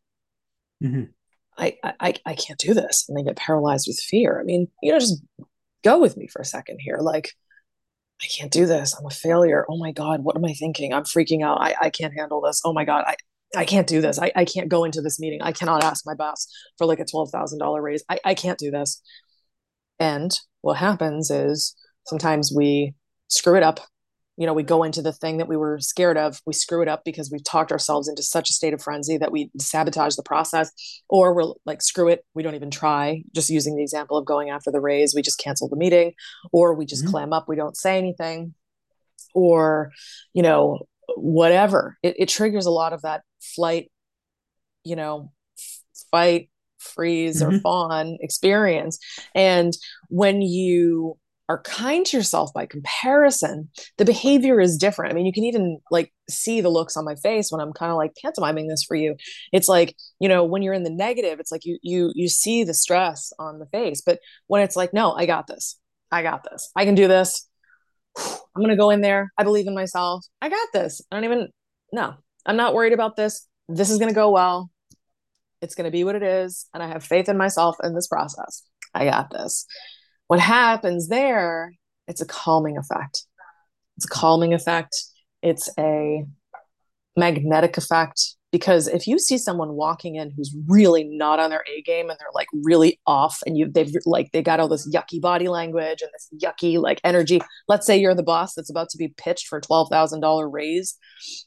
Mm-hmm. 0.80 1.15
I, 1.58 1.76
I, 1.82 2.14
I 2.24 2.34
can't 2.34 2.58
do 2.58 2.74
this. 2.74 3.06
And 3.08 3.16
they 3.16 3.22
get 3.22 3.36
paralyzed 3.36 3.86
with 3.88 3.98
fear. 3.98 4.40
I 4.40 4.44
mean, 4.44 4.68
you 4.82 4.92
know, 4.92 4.98
just 4.98 5.22
go 5.82 6.00
with 6.00 6.16
me 6.16 6.28
for 6.28 6.40
a 6.40 6.44
second 6.44 6.78
here. 6.80 6.98
Like, 7.00 7.32
I 8.22 8.26
can't 8.26 8.52
do 8.52 8.66
this. 8.66 8.94
I'm 8.94 9.06
a 9.06 9.10
failure. 9.10 9.66
Oh 9.68 9.78
my 9.78 9.92
God, 9.92 10.22
what 10.22 10.36
am 10.36 10.44
I 10.44 10.52
thinking? 10.54 10.92
I'm 10.92 11.04
freaking 11.04 11.42
out. 11.42 11.60
I, 11.60 11.74
I 11.80 11.90
can't 11.90 12.14
handle 12.16 12.40
this. 12.40 12.62
Oh 12.64 12.72
my 12.72 12.84
God, 12.84 13.04
I, 13.06 13.16
I 13.54 13.64
can't 13.64 13.86
do 13.86 14.00
this. 14.00 14.18
I, 14.18 14.32
I 14.34 14.44
can't 14.44 14.68
go 14.68 14.84
into 14.84 15.00
this 15.00 15.20
meeting. 15.20 15.42
I 15.42 15.52
cannot 15.52 15.84
ask 15.84 16.04
my 16.06 16.14
boss 16.14 16.46
for 16.78 16.86
like 16.86 17.00
a 17.00 17.04
$12,000 17.04 17.82
raise. 17.82 18.04
I, 18.08 18.18
I 18.24 18.34
can't 18.34 18.58
do 18.58 18.70
this. 18.70 19.02
And 19.98 20.38
what 20.62 20.76
happens 20.76 21.30
is 21.30 21.74
sometimes 22.06 22.52
we 22.54 22.94
screw 23.28 23.56
it 23.56 23.62
up 23.62 23.80
you 24.36 24.46
know 24.46 24.54
we 24.54 24.62
go 24.62 24.82
into 24.82 25.02
the 25.02 25.12
thing 25.12 25.38
that 25.38 25.48
we 25.48 25.56
were 25.56 25.78
scared 25.80 26.16
of 26.16 26.40
we 26.46 26.52
screw 26.52 26.82
it 26.82 26.88
up 26.88 27.02
because 27.04 27.30
we've 27.30 27.44
talked 27.44 27.72
ourselves 27.72 28.08
into 28.08 28.22
such 28.22 28.50
a 28.50 28.52
state 28.52 28.74
of 28.74 28.82
frenzy 28.82 29.16
that 29.16 29.32
we 29.32 29.50
sabotage 29.58 30.14
the 30.14 30.22
process 30.22 30.70
or 31.08 31.34
we're 31.34 31.52
like 31.64 31.82
screw 31.82 32.08
it 32.08 32.24
we 32.34 32.42
don't 32.42 32.54
even 32.54 32.70
try 32.70 33.22
just 33.34 33.50
using 33.50 33.76
the 33.76 33.82
example 33.82 34.16
of 34.16 34.24
going 34.24 34.50
after 34.50 34.70
the 34.70 34.80
raise 34.80 35.14
we 35.14 35.22
just 35.22 35.38
cancel 35.38 35.68
the 35.68 35.76
meeting 35.76 36.12
or 36.52 36.74
we 36.74 36.86
just 36.86 37.04
mm-hmm. 37.04 37.12
clam 37.12 37.32
up 37.32 37.48
we 37.48 37.56
don't 37.56 37.76
say 37.76 37.98
anything 37.98 38.54
or 39.34 39.90
you 40.34 40.42
know 40.42 40.80
whatever 41.16 41.96
it, 42.02 42.16
it 42.18 42.28
triggers 42.28 42.66
a 42.66 42.70
lot 42.70 42.92
of 42.92 43.02
that 43.02 43.22
flight 43.40 43.90
you 44.84 44.96
know 44.96 45.32
fight 46.10 46.50
freeze 46.78 47.42
mm-hmm. 47.42 47.56
or 47.56 47.60
fawn 47.60 48.16
experience 48.20 48.98
and 49.34 49.72
when 50.08 50.42
you 50.42 51.16
are 51.48 51.62
kind 51.62 52.04
to 52.06 52.16
yourself 52.16 52.52
by 52.52 52.66
comparison, 52.66 53.68
the 53.98 54.04
behavior 54.04 54.60
is 54.60 54.76
different. 54.76 55.12
I 55.12 55.14
mean, 55.14 55.26
you 55.26 55.32
can 55.32 55.44
even 55.44 55.78
like 55.90 56.12
see 56.28 56.60
the 56.60 56.68
looks 56.68 56.96
on 56.96 57.04
my 57.04 57.14
face 57.16 57.50
when 57.50 57.60
I'm 57.60 57.72
kind 57.72 57.92
of 57.92 57.96
like 57.96 58.16
pantomiming 58.20 58.68
this 58.68 58.82
for 58.82 58.96
you. 58.96 59.16
It's 59.52 59.68
like, 59.68 59.94
you 60.18 60.28
know, 60.28 60.44
when 60.44 60.62
you're 60.62 60.74
in 60.74 60.82
the 60.82 60.90
negative, 60.90 61.38
it's 61.38 61.52
like 61.52 61.64
you 61.64 61.78
you 61.82 62.12
you 62.14 62.28
see 62.28 62.64
the 62.64 62.74
stress 62.74 63.32
on 63.38 63.58
the 63.58 63.66
face. 63.66 64.02
But 64.04 64.18
when 64.48 64.62
it's 64.62 64.76
like, 64.76 64.92
no, 64.92 65.12
I 65.12 65.26
got 65.26 65.46
this. 65.46 65.78
I 66.10 66.22
got 66.22 66.44
this. 66.50 66.70
I 66.74 66.84
can 66.84 66.94
do 66.94 67.08
this. 67.08 67.48
I'm 68.18 68.62
going 68.62 68.70
to 68.70 68.76
go 68.76 68.90
in 68.90 69.02
there. 69.02 69.30
I 69.36 69.44
believe 69.44 69.66
in 69.66 69.74
myself. 69.74 70.24
I 70.40 70.48
got 70.48 70.68
this. 70.72 71.02
I 71.10 71.16
don't 71.16 71.24
even 71.24 71.48
no. 71.92 72.14
I'm 72.44 72.56
not 72.56 72.74
worried 72.74 72.92
about 72.92 73.16
this. 73.16 73.46
This 73.68 73.90
is 73.90 73.98
going 73.98 74.08
to 74.08 74.14
go 74.14 74.30
well. 74.30 74.70
It's 75.60 75.74
going 75.74 75.86
to 75.86 75.90
be 75.90 76.04
what 76.04 76.14
it 76.14 76.22
is, 76.22 76.66
and 76.74 76.82
I 76.82 76.88
have 76.88 77.02
faith 77.02 77.28
in 77.28 77.36
myself 77.36 77.76
in 77.82 77.94
this 77.94 78.06
process. 78.08 78.62
I 78.94 79.04
got 79.04 79.30
this 79.30 79.66
what 80.28 80.40
happens 80.40 81.08
there 81.08 81.72
it's 82.08 82.20
a 82.20 82.26
calming 82.26 82.76
effect. 82.76 83.24
It's 83.96 84.06
a 84.06 84.08
calming 84.08 84.54
effect. 84.54 84.94
It's 85.42 85.68
a 85.78 86.24
magnetic 87.16 87.76
effect 87.76 88.36
because 88.52 88.88
if 88.88 89.06
you 89.06 89.18
see 89.18 89.38
someone 89.38 89.72
walking 89.72 90.16
in 90.16 90.30
who's 90.30 90.54
really 90.68 91.04
not 91.04 91.40
on 91.40 91.50
their 91.50 91.64
A 91.66 91.80
game 91.82 92.10
and 92.10 92.18
they're 92.18 92.28
like 92.34 92.48
really 92.52 93.00
off 93.06 93.38
and 93.46 93.56
you 93.56 93.70
they've 93.70 93.92
like 94.04 94.30
they 94.32 94.42
got 94.42 94.60
all 94.60 94.68
this 94.68 94.88
yucky 94.94 95.20
body 95.20 95.48
language 95.48 96.02
and 96.02 96.10
this 96.12 96.28
yucky 96.42 96.78
like 96.78 97.00
energy 97.04 97.40
let's 97.68 97.86
say 97.86 97.96
you're 97.96 98.14
the 98.14 98.22
boss 98.22 98.54
that's 98.54 98.70
about 98.70 98.90
to 98.90 98.98
be 98.98 99.14
pitched 99.16 99.48
for 99.48 99.62
$12,000 99.62 100.52
raise 100.52 100.96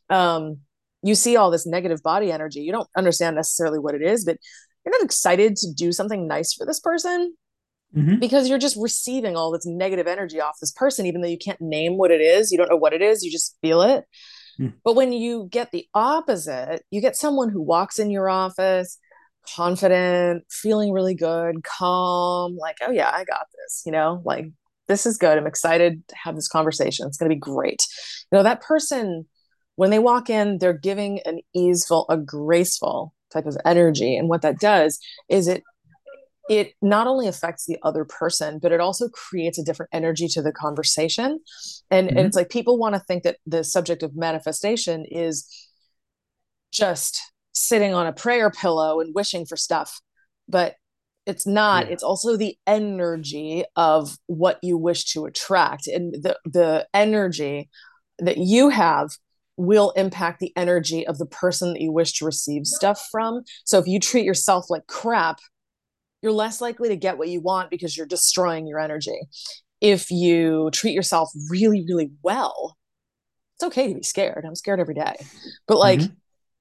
um 0.09 0.57
you 1.03 1.13
see 1.13 1.35
all 1.35 1.51
this 1.51 1.67
negative 1.67 2.01
body 2.01 2.31
energy 2.31 2.61
you 2.61 2.71
don't 2.71 2.89
understand 2.97 3.35
necessarily 3.35 3.77
what 3.77 3.93
it 3.93 4.01
is 4.01 4.25
but 4.25 4.37
you're 4.83 4.91
not 4.91 5.05
excited 5.05 5.55
to 5.55 5.71
do 5.71 5.91
something 5.91 6.27
nice 6.27 6.53
for 6.53 6.65
this 6.65 6.79
person 6.79 7.35
Mm-hmm. 7.95 8.19
because 8.19 8.47
you're 8.47 8.59
just 8.59 8.77
receiving 8.79 9.35
all 9.35 9.51
this 9.51 9.65
negative 9.65 10.05
energy 10.05 10.39
off 10.39 10.59
this 10.61 10.71
person, 10.71 11.07
even 11.07 11.21
though 11.21 11.27
you 11.27 11.39
can't 11.39 11.59
name 11.59 11.97
what 11.97 12.11
it 12.11 12.21
is. 12.21 12.51
You 12.51 12.59
don't 12.59 12.69
know 12.69 12.77
what 12.77 12.93
it 12.93 13.01
is, 13.01 13.23
you 13.23 13.31
just 13.31 13.57
feel 13.63 13.81
it. 13.81 14.05
Mm. 14.59 14.73
But 14.83 14.95
when 14.95 15.11
you 15.11 15.47
get 15.49 15.71
the 15.71 15.87
opposite, 15.95 16.83
you 16.91 17.01
get 17.01 17.15
someone 17.15 17.49
who 17.49 17.63
walks 17.63 17.97
in 17.97 18.11
your 18.11 18.29
office 18.29 18.99
confident, 19.55 20.43
feeling 20.51 20.91
really 20.91 21.15
good, 21.15 21.63
calm, 21.63 22.55
like, 22.57 22.77
oh, 22.85 22.91
yeah, 22.91 23.09
I 23.09 23.23
got 23.23 23.47
this, 23.55 23.81
you 23.85 23.91
know, 23.91 24.21
like 24.23 24.45
this 24.87 25.05
is 25.05 25.17
good. 25.17 25.37
I'm 25.37 25.47
excited 25.47 26.07
to 26.07 26.15
have 26.23 26.35
this 26.35 26.47
conversation. 26.47 27.07
It's 27.07 27.17
going 27.17 27.29
to 27.29 27.35
be 27.35 27.39
great. 27.39 27.85
You 28.31 28.37
know, 28.37 28.43
that 28.43 28.61
person, 28.61 29.25
when 29.75 29.89
they 29.89 29.99
walk 29.99 30.29
in, 30.29 30.57
they're 30.57 30.73
giving 30.73 31.21
an 31.21 31.39
easeful, 31.55 32.05
a 32.09 32.17
graceful 32.17 33.13
type 33.31 33.45
of 33.45 33.57
energy. 33.65 34.17
And 34.17 34.27
what 34.29 34.41
that 34.41 34.59
does 34.59 34.99
is 35.29 35.47
it 35.47 35.63
it 36.49 36.73
not 36.81 37.07
only 37.07 37.27
affects 37.27 37.65
the 37.65 37.77
other 37.83 38.03
person 38.03 38.59
but 38.59 38.71
it 38.71 38.81
also 38.81 39.07
creates 39.09 39.57
a 39.57 39.63
different 39.63 39.89
energy 39.93 40.27
to 40.27 40.41
the 40.41 40.51
conversation 40.51 41.39
and, 41.89 42.09
mm-hmm. 42.09 42.17
and 42.17 42.27
it's 42.27 42.35
like 42.35 42.49
people 42.49 42.77
want 42.77 42.95
to 42.95 42.99
think 43.01 43.23
that 43.23 43.37
the 43.45 43.63
subject 43.63 44.03
of 44.03 44.15
manifestation 44.15 45.05
is 45.09 45.47
just 46.71 47.21
sitting 47.53 47.93
on 47.93 48.07
a 48.07 48.13
prayer 48.13 48.49
pillow 48.49 48.99
and 48.99 49.15
wishing 49.15 49.45
for 49.45 49.55
stuff 49.55 50.01
but 50.47 50.75
it's 51.25 51.45
not 51.45 51.85
yeah. 51.85 51.93
it's 51.93 52.03
also 52.03 52.35
the 52.35 52.57
energy 52.65 53.63
of 53.75 54.17
what 54.25 54.59
you 54.63 54.77
wish 54.77 55.05
to 55.05 55.25
attract 55.25 55.87
and 55.87 56.13
the 56.13 56.37
the 56.45 56.87
energy 56.93 57.69
that 58.17 58.37
you 58.37 58.69
have 58.69 59.11
will 59.55 59.91
impact 59.91 60.39
the 60.39 60.53
energy 60.55 61.05
of 61.05 61.17
the 61.17 61.25
person 61.25 61.73
that 61.73 61.81
you 61.81 61.91
wish 61.91 62.13
to 62.13 62.25
receive 62.25 62.65
stuff 62.65 63.07
from 63.11 63.41
so 63.65 63.77
if 63.77 63.87
you 63.87 63.99
treat 63.99 64.25
yourself 64.25 64.65
like 64.69 64.87
crap 64.87 65.39
you're 66.21 66.31
less 66.31 66.61
likely 66.61 66.89
to 66.89 66.95
get 66.95 67.17
what 67.17 67.29
you 67.29 67.41
want 67.41 67.69
because 67.69 67.95
you're 67.95 68.05
destroying 68.05 68.67
your 68.67 68.79
energy. 68.79 69.19
If 69.81 70.11
you 70.11 70.69
treat 70.73 70.93
yourself 70.93 71.29
really, 71.49 71.85
really 71.87 72.11
well, 72.21 72.77
it's 73.55 73.63
okay 73.65 73.87
to 73.87 73.95
be 73.95 74.03
scared. 74.03 74.45
I'm 74.45 74.55
scared 74.55 74.79
every 74.79 74.95
day. 74.95 75.15
But 75.67 75.77
like, 75.77 75.99
mm-hmm. 75.99 76.13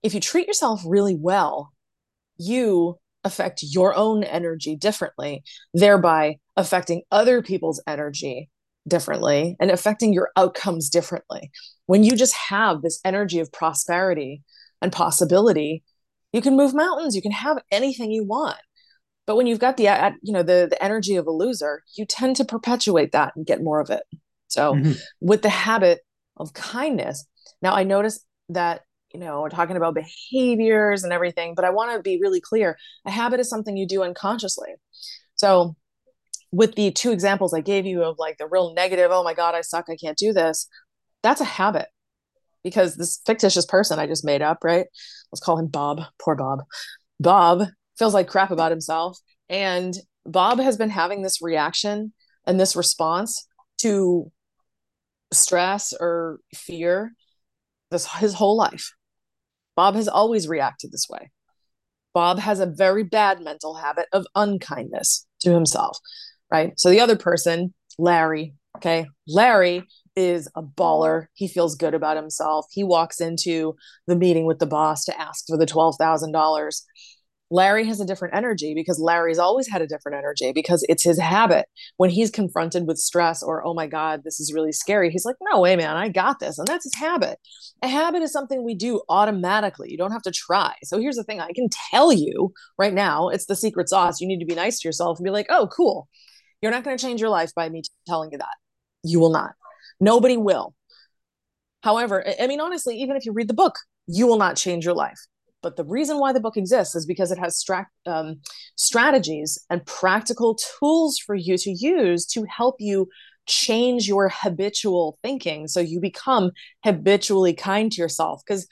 if 0.02 0.14
you 0.14 0.20
treat 0.20 0.46
yourself 0.46 0.82
really 0.86 1.16
well, 1.16 1.72
you 2.38 2.98
affect 3.24 3.62
your 3.62 3.94
own 3.94 4.22
energy 4.24 4.76
differently, 4.76 5.42
thereby 5.74 6.36
affecting 6.56 7.02
other 7.10 7.42
people's 7.42 7.82
energy 7.86 8.48
differently 8.86 9.56
and 9.60 9.70
affecting 9.70 10.12
your 10.12 10.30
outcomes 10.36 10.88
differently. 10.88 11.50
When 11.86 12.04
you 12.04 12.16
just 12.16 12.34
have 12.34 12.82
this 12.82 13.00
energy 13.04 13.40
of 13.40 13.52
prosperity 13.52 14.42
and 14.80 14.92
possibility, 14.92 15.82
you 16.32 16.40
can 16.40 16.56
move 16.56 16.74
mountains, 16.74 17.16
you 17.16 17.22
can 17.22 17.32
have 17.32 17.58
anything 17.70 18.10
you 18.10 18.24
want. 18.24 18.58
But 19.28 19.36
when 19.36 19.46
you've 19.46 19.58
got 19.58 19.76
the 19.76 20.14
you 20.22 20.32
know 20.32 20.42
the 20.42 20.68
the 20.70 20.82
energy 20.82 21.16
of 21.16 21.26
a 21.26 21.30
loser, 21.30 21.82
you 21.96 22.06
tend 22.06 22.36
to 22.36 22.46
perpetuate 22.46 23.12
that 23.12 23.36
and 23.36 23.44
get 23.44 23.62
more 23.62 23.78
of 23.78 23.90
it. 23.90 24.02
So 24.46 24.72
mm-hmm. 24.72 24.92
with 25.20 25.42
the 25.42 25.50
habit 25.50 26.00
of 26.38 26.54
kindness, 26.54 27.26
now 27.60 27.74
I 27.74 27.84
notice 27.84 28.24
that 28.48 28.80
you 29.12 29.20
know 29.20 29.42
we're 29.42 29.50
talking 29.50 29.76
about 29.76 29.94
behaviors 29.94 31.04
and 31.04 31.12
everything, 31.12 31.54
but 31.54 31.66
I 31.66 31.70
want 31.70 31.92
to 31.92 32.00
be 32.00 32.18
really 32.18 32.40
clear. 32.40 32.78
A 33.04 33.10
habit 33.10 33.38
is 33.38 33.50
something 33.50 33.76
you 33.76 33.86
do 33.86 34.02
unconsciously. 34.02 34.70
So 35.34 35.76
with 36.50 36.74
the 36.74 36.90
two 36.90 37.12
examples 37.12 37.52
I 37.52 37.60
gave 37.60 37.84
you 37.84 38.04
of 38.04 38.16
like 38.18 38.38
the 38.38 38.48
real 38.48 38.72
negative, 38.72 39.10
oh 39.12 39.24
my 39.24 39.34
god, 39.34 39.54
I 39.54 39.60
suck, 39.60 39.90
I 39.90 39.96
can't 39.96 40.16
do 40.16 40.32
this. 40.32 40.66
That's 41.22 41.42
a 41.42 41.44
habit 41.44 41.88
because 42.64 42.96
this 42.96 43.20
fictitious 43.26 43.66
person 43.66 43.98
I 43.98 44.06
just 44.06 44.24
made 44.24 44.40
up, 44.40 44.64
right? 44.64 44.86
Let's 45.30 45.44
call 45.44 45.58
him 45.58 45.66
Bob. 45.66 46.00
Poor 46.18 46.34
Bob. 46.34 46.60
Bob 47.20 47.66
feels 47.98 48.14
like 48.14 48.28
crap 48.28 48.50
about 48.50 48.70
himself. 48.70 49.18
And 49.48 49.94
Bob 50.24 50.60
has 50.60 50.76
been 50.76 50.90
having 50.90 51.22
this 51.22 51.42
reaction 51.42 52.12
and 52.46 52.58
this 52.58 52.76
response 52.76 53.46
to 53.78 54.30
stress 55.32 55.92
or 55.98 56.40
fear 56.54 57.12
this 57.90 58.06
his 58.16 58.34
whole 58.34 58.56
life. 58.56 58.92
Bob 59.76 59.94
has 59.94 60.08
always 60.08 60.48
reacted 60.48 60.92
this 60.92 61.06
way. 61.08 61.30
Bob 62.14 62.38
has 62.38 62.60
a 62.60 62.66
very 62.66 63.04
bad 63.04 63.40
mental 63.40 63.76
habit 63.76 64.06
of 64.12 64.26
unkindness 64.34 65.26
to 65.40 65.52
himself, 65.52 65.98
right? 66.50 66.72
So 66.78 66.90
the 66.90 67.00
other 67.00 67.16
person, 67.16 67.72
Larry, 67.98 68.54
okay? 68.76 69.06
Larry 69.26 69.84
is 70.16 70.48
a 70.56 70.62
baller. 70.62 71.26
He 71.34 71.46
feels 71.46 71.76
good 71.76 71.94
about 71.94 72.16
himself. 72.16 72.66
He 72.72 72.82
walks 72.82 73.20
into 73.20 73.76
the 74.06 74.16
meeting 74.16 74.46
with 74.46 74.58
the 74.58 74.66
boss 74.66 75.04
to 75.04 75.20
ask 75.20 75.46
for 75.46 75.56
the 75.56 75.66
$12,000 75.66 76.82
Larry 77.50 77.86
has 77.86 78.00
a 78.00 78.04
different 78.04 78.34
energy 78.34 78.74
because 78.74 79.00
Larry's 79.00 79.38
always 79.38 79.68
had 79.68 79.80
a 79.80 79.86
different 79.86 80.18
energy 80.18 80.52
because 80.52 80.84
it's 80.88 81.02
his 81.02 81.18
habit. 81.18 81.66
When 81.96 82.10
he's 82.10 82.30
confronted 82.30 82.86
with 82.86 82.98
stress 82.98 83.42
or, 83.42 83.64
oh 83.64 83.72
my 83.72 83.86
God, 83.86 84.22
this 84.24 84.38
is 84.38 84.52
really 84.52 84.72
scary, 84.72 85.10
he's 85.10 85.24
like, 85.24 85.36
no 85.40 85.60
way, 85.60 85.74
man, 85.76 85.96
I 85.96 86.08
got 86.08 86.40
this. 86.40 86.58
And 86.58 86.68
that's 86.68 86.84
his 86.84 86.94
habit. 86.94 87.38
A 87.82 87.88
habit 87.88 88.22
is 88.22 88.32
something 88.32 88.62
we 88.62 88.74
do 88.74 89.00
automatically. 89.08 89.90
You 89.90 89.96
don't 89.96 90.12
have 90.12 90.22
to 90.22 90.30
try. 90.30 90.74
So 90.84 90.98
here's 91.00 91.16
the 91.16 91.24
thing 91.24 91.40
I 91.40 91.52
can 91.54 91.68
tell 91.90 92.12
you 92.12 92.52
right 92.76 92.94
now 92.94 93.28
it's 93.28 93.46
the 93.46 93.56
secret 93.56 93.88
sauce. 93.88 94.20
You 94.20 94.28
need 94.28 94.40
to 94.40 94.46
be 94.46 94.54
nice 94.54 94.80
to 94.80 94.88
yourself 94.88 95.18
and 95.18 95.24
be 95.24 95.30
like, 95.30 95.46
oh, 95.48 95.68
cool. 95.68 96.08
You're 96.60 96.72
not 96.72 96.84
going 96.84 96.96
to 96.96 97.02
change 97.02 97.20
your 97.20 97.30
life 97.30 97.54
by 97.54 97.68
me 97.68 97.82
telling 98.06 98.32
you 98.32 98.38
that. 98.38 98.56
You 99.04 99.20
will 99.20 99.30
not. 99.30 99.52
Nobody 100.00 100.36
will. 100.36 100.74
However, 101.82 102.24
I 102.40 102.46
mean, 102.48 102.60
honestly, 102.60 102.98
even 102.98 103.16
if 103.16 103.24
you 103.24 103.32
read 103.32 103.48
the 103.48 103.54
book, 103.54 103.76
you 104.06 104.26
will 104.26 104.38
not 104.38 104.56
change 104.56 104.84
your 104.84 104.94
life 104.94 105.18
but 105.62 105.76
the 105.76 105.84
reason 105.84 106.18
why 106.18 106.32
the 106.32 106.40
book 106.40 106.56
exists 106.56 106.94
is 106.94 107.06
because 107.06 107.32
it 107.32 107.38
has 107.38 107.64
um, 108.06 108.40
strategies 108.76 109.58
and 109.70 109.84
practical 109.86 110.56
tools 110.78 111.18
for 111.18 111.34
you 111.34 111.58
to 111.58 111.70
use 111.70 112.26
to 112.26 112.44
help 112.44 112.76
you 112.78 113.08
change 113.46 114.06
your 114.06 114.28
habitual 114.28 115.18
thinking. 115.22 115.66
So 115.68 115.80
you 115.80 116.00
become 116.00 116.52
habitually 116.84 117.54
kind 117.54 117.90
to 117.92 118.00
yourself 118.00 118.42
because 118.46 118.68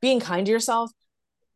being 0.00 0.20
kind 0.20 0.44
to 0.46 0.52
yourself 0.52 0.90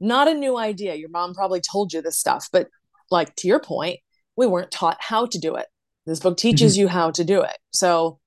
not 0.00 0.26
a 0.26 0.34
new 0.34 0.58
idea. 0.58 0.96
Your 0.96 1.10
mom 1.10 1.32
probably 1.32 1.60
told 1.60 1.92
you 1.92 2.02
this 2.02 2.18
stuff 2.18 2.48
but 2.52 2.68
like 3.10 3.34
to 3.36 3.48
your 3.48 3.60
point 3.60 3.98
we 4.36 4.46
weren't 4.46 4.70
taught 4.70 4.96
how 5.00 5.26
to 5.26 5.38
do 5.38 5.56
it. 5.56 5.66
This 6.06 6.20
book 6.20 6.36
teaches 6.36 6.74
mm-hmm. 6.74 6.82
you 6.82 6.88
how 6.88 7.10
to 7.10 7.24
do 7.24 7.42
it. 7.42 7.56
So 7.70 8.18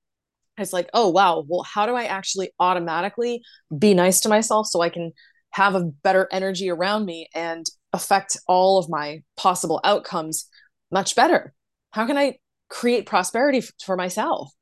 it's 0.58 0.72
like 0.72 0.88
oh 0.94 1.08
wow 1.08 1.44
well 1.46 1.62
how 1.62 1.86
do 1.86 1.94
i 1.94 2.04
actually 2.04 2.50
automatically 2.58 3.42
be 3.78 3.94
nice 3.94 4.20
to 4.20 4.28
myself 4.28 4.66
so 4.66 4.80
i 4.80 4.88
can 4.88 5.12
have 5.50 5.74
a 5.74 5.84
better 6.02 6.28
energy 6.30 6.70
around 6.70 7.04
me 7.06 7.28
and 7.34 7.66
affect 7.92 8.36
all 8.46 8.78
of 8.78 8.88
my 8.88 9.22
possible 9.36 9.80
outcomes 9.84 10.48
much 10.90 11.16
better 11.16 11.54
how 11.90 12.06
can 12.06 12.18
i 12.18 12.36
create 12.68 13.06
prosperity 13.06 13.58
f- 13.58 13.70
for 13.84 13.96
myself 13.96 14.52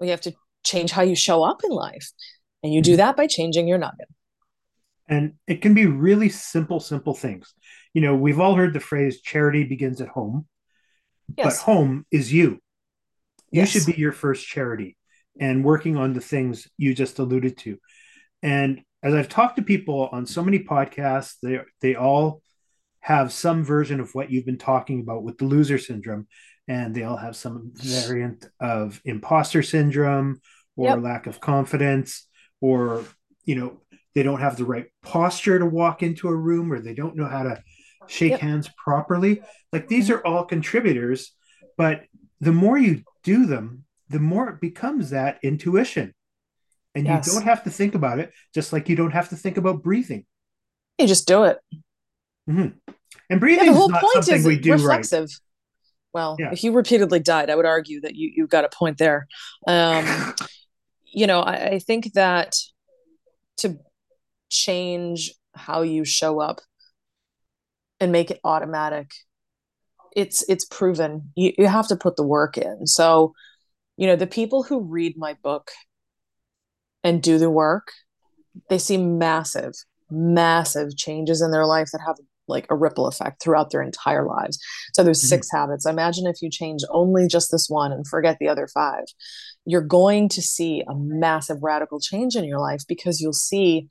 we 0.00 0.08
have 0.08 0.20
to 0.20 0.32
change 0.64 0.90
how 0.90 1.02
you 1.02 1.14
show 1.14 1.42
up 1.42 1.62
in 1.64 1.70
life 1.70 2.10
and 2.62 2.72
you 2.72 2.82
do 2.82 2.92
mm-hmm. 2.92 2.98
that 2.98 3.16
by 3.16 3.26
changing 3.26 3.68
your 3.68 3.78
nugget 3.78 4.08
and 5.08 5.34
it 5.46 5.62
can 5.62 5.74
be 5.74 5.86
really 5.86 6.28
simple 6.28 6.80
simple 6.80 7.14
things 7.14 7.54
you 7.94 8.00
know 8.00 8.14
we've 8.14 8.40
all 8.40 8.54
heard 8.54 8.72
the 8.72 8.80
phrase 8.80 9.20
charity 9.20 9.64
begins 9.64 10.00
at 10.00 10.08
home 10.08 10.46
yes. 11.36 11.44
but 11.44 11.64
home 11.64 12.04
is 12.10 12.32
you 12.32 12.60
you 13.50 13.60
yes. 13.60 13.70
should 13.70 13.86
be 13.86 14.00
your 14.00 14.12
first 14.12 14.46
charity 14.46 14.96
and 15.38 15.64
working 15.64 15.96
on 15.96 16.12
the 16.12 16.20
things 16.20 16.68
you 16.76 16.94
just 16.94 17.18
alluded 17.18 17.56
to 17.58 17.78
and 18.42 18.80
as 19.02 19.14
I've 19.14 19.28
talked 19.28 19.56
to 19.56 19.62
people 19.62 20.08
on 20.12 20.26
so 20.26 20.42
many 20.42 20.58
podcasts, 20.58 21.36
they 21.42 21.60
they 21.80 21.94
all 21.94 22.42
have 23.00 23.32
some 23.32 23.64
version 23.64 23.98
of 23.98 24.14
what 24.14 24.30
you've 24.30 24.44
been 24.44 24.58
talking 24.58 25.00
about 25.00 25.22
with 25.22 25.38
the 25.38 25.46
loser 25.46 25.78
syndrome, 25.78 26.26
and 26.68 26.94
they 26.94 27.02
all 27.02 27.16
have 27.16 27.34
some 27.34 27.72
variant 27.74 28.46
of 28.60 29.00
imposter 29.04 29.62
syndrome 29.62 30.40
or 30.76 30.88
yep. 30.88 31.00
lack 31.00 31.26
of 31.26 31.40
confidence, 31.40 32.26
or 32.60 33.04
you 33.44 33.54
know 33.54 33.80
they 34.14 34.22
don't 34.22 34.40
have 34.40 34.56
the 34.56 34.64
right 34.64 34.86
posture 35.02 35.58
to 35.58 35.66
walk 35.66 36.02
into 36.02 36.28
a 36.28 36.36
room, 36.36 36.72
or 36.72 36.80
they 36.80 36.94
don't 36.94 37.16
know 37.16 37.26
how 37.26 37.42
to 37.42 37.62
shake 38.06 38.32
yep. 38.32 38.40
hands 38.40 38.68
properly. 38.76 39.40
Like 39.72 39.88
these 39.88 40.08
mm-hmm. 40.08 40.18
are 40.18 40.26
all 40.26 40.44
contributors, 40.44 41.32
but 41.78 42.02
the 42.40 42.52
more 42.52 42.76
you 42.76 43.02
do 43.22 43.46
them, 43.46 43.84
the 44.10 44.20
more 44.20 44.50
it 44.50 44.60
becomes 44.60 45.10
that 45.10 45.38
intuition 45.42 46.12
and 46.94 47.06
yes. 47.06 47.26
you 47.26 47.32
don't 47.32 47.44
have 47.44 47.64
to 47.64 47.70
think 47.70 47.94
about 47.94 48.18
it 48.18 48.32
just 48.54 48.72
like 48.72 48.88
you 48.88 48.96
don't 48.96 49.12
have 49.12 49.28
to 49.28 49.36
think 49.36 49.56
about 49.56 49.82
breathing 49.82 50.24
you 50.98 51.06
just 51.06 51.26
do 51.26 51.44
it 51.44 51.58
mm-hmm. 52.48 52.68
and 53.28 53.40
breathing 53.40 53.66
yeah, 53.66 53.72
the 53.72 53.78
whole 53.78 53.90
point 53.90 54.28
is 54.28 54.44
we 54.44 54.58
do 54.58 54.72
reflexive 54.72 55.22
right. 55.22 55.28
well 56.12 56.36
yeah. 56.38 56.50
if 56.52 56.64
you 56.64 56.72
repeatedly 56.72 57.20
died 57.20 57.50
i 57.50 57.54
would 57.54 57.66
argue 57.66 58.00
that 58.00 58.14
you 58.14 58.32
you 58.34 58.46
got 58.46 58.64
a 58.64 58.68
point 58.68 58.98
there 58.98 59.26
um 59.66 60.34
you 61.04 61.26
know 61.26 61.40
I, 61.40 61.66
I 61.66 61.78
think 61.78 62.12
that 62.14 62.54
to 63.58 63.78
change 64.48 65.32
how 65.54 65.82
you 65.82 66.04
show 66.04 66.40
up 66.40 66.60
and 67.98 68.12
make 68.12 68.30
it 68.30 68.40
automatic 68.44 69.10
it's 70.16 70.42
it's 70.48 70.64
proven 70.64 71.30
you, 71.36 71.52
you 71.56 71.66
have 71.66 71.88
to 71.88 71.96
put 71.96 72.16
the 72.16 72.26
work 72.26 72.58
in 72.58 72.86
so 72.86 73.32
you 73.96 74.06
know 74.06 74.16
the 74.16 74.26
people 74.26 74.62
who 74.62 74.80
read 74.80 75.16
my 75.16 75.36
book 75.42 75.70
and 77.02 77.22
do 77.22 77.38
the 77.38 77.50
work, 77.50 77.92
they 78.68 78.78
see 78.78 78.96
massive, 78.96 79.72
massive 80.10 80.96
changes 80.96 81.40
in 81.40 81.50
their 81.50 81.66
life 81.66 81.90
that 81.92 82.00
have 82.06 82.16
like 82.48 82.66
a 82.68 82.74
ripple 82.74 83.06
effect 83.06 83.40
throughout 83.40 83.70
their 83.70 83.80
entire 83.80 84.26
lives. 84.26 84.58
So 84.92 85.02
there's 85.02 85.20
mm-hmm. 85.20 85.28
six 85.28 85.48
habits. 85.52 85.86
Imagine 85.86 86.26
if 86.26 86.42
you 86.42 86.50
change 86.50 86.82
only 86.90 87.28
just 87.28 87.50
this 87.50 87.68
one 87.68 87.92
and 87.92 88.06
forget 88.06 88.36
the 88.40 88.48
other 88.48 88.66
five. 88.66 89.04
You're 89.64 89.80
going 89.80 90.28
to 90.30 90.42
see 90.42 90.82
a 90.88 90.94
massive 90.94 91.62
radical 91.62 92.00
change 92.00 92.34
in 92.34 92.44
your 92.44 92.58
life 92.58 92.82
because 92.88 93.20
you'll 93.20 93.32
see 93.32 93.88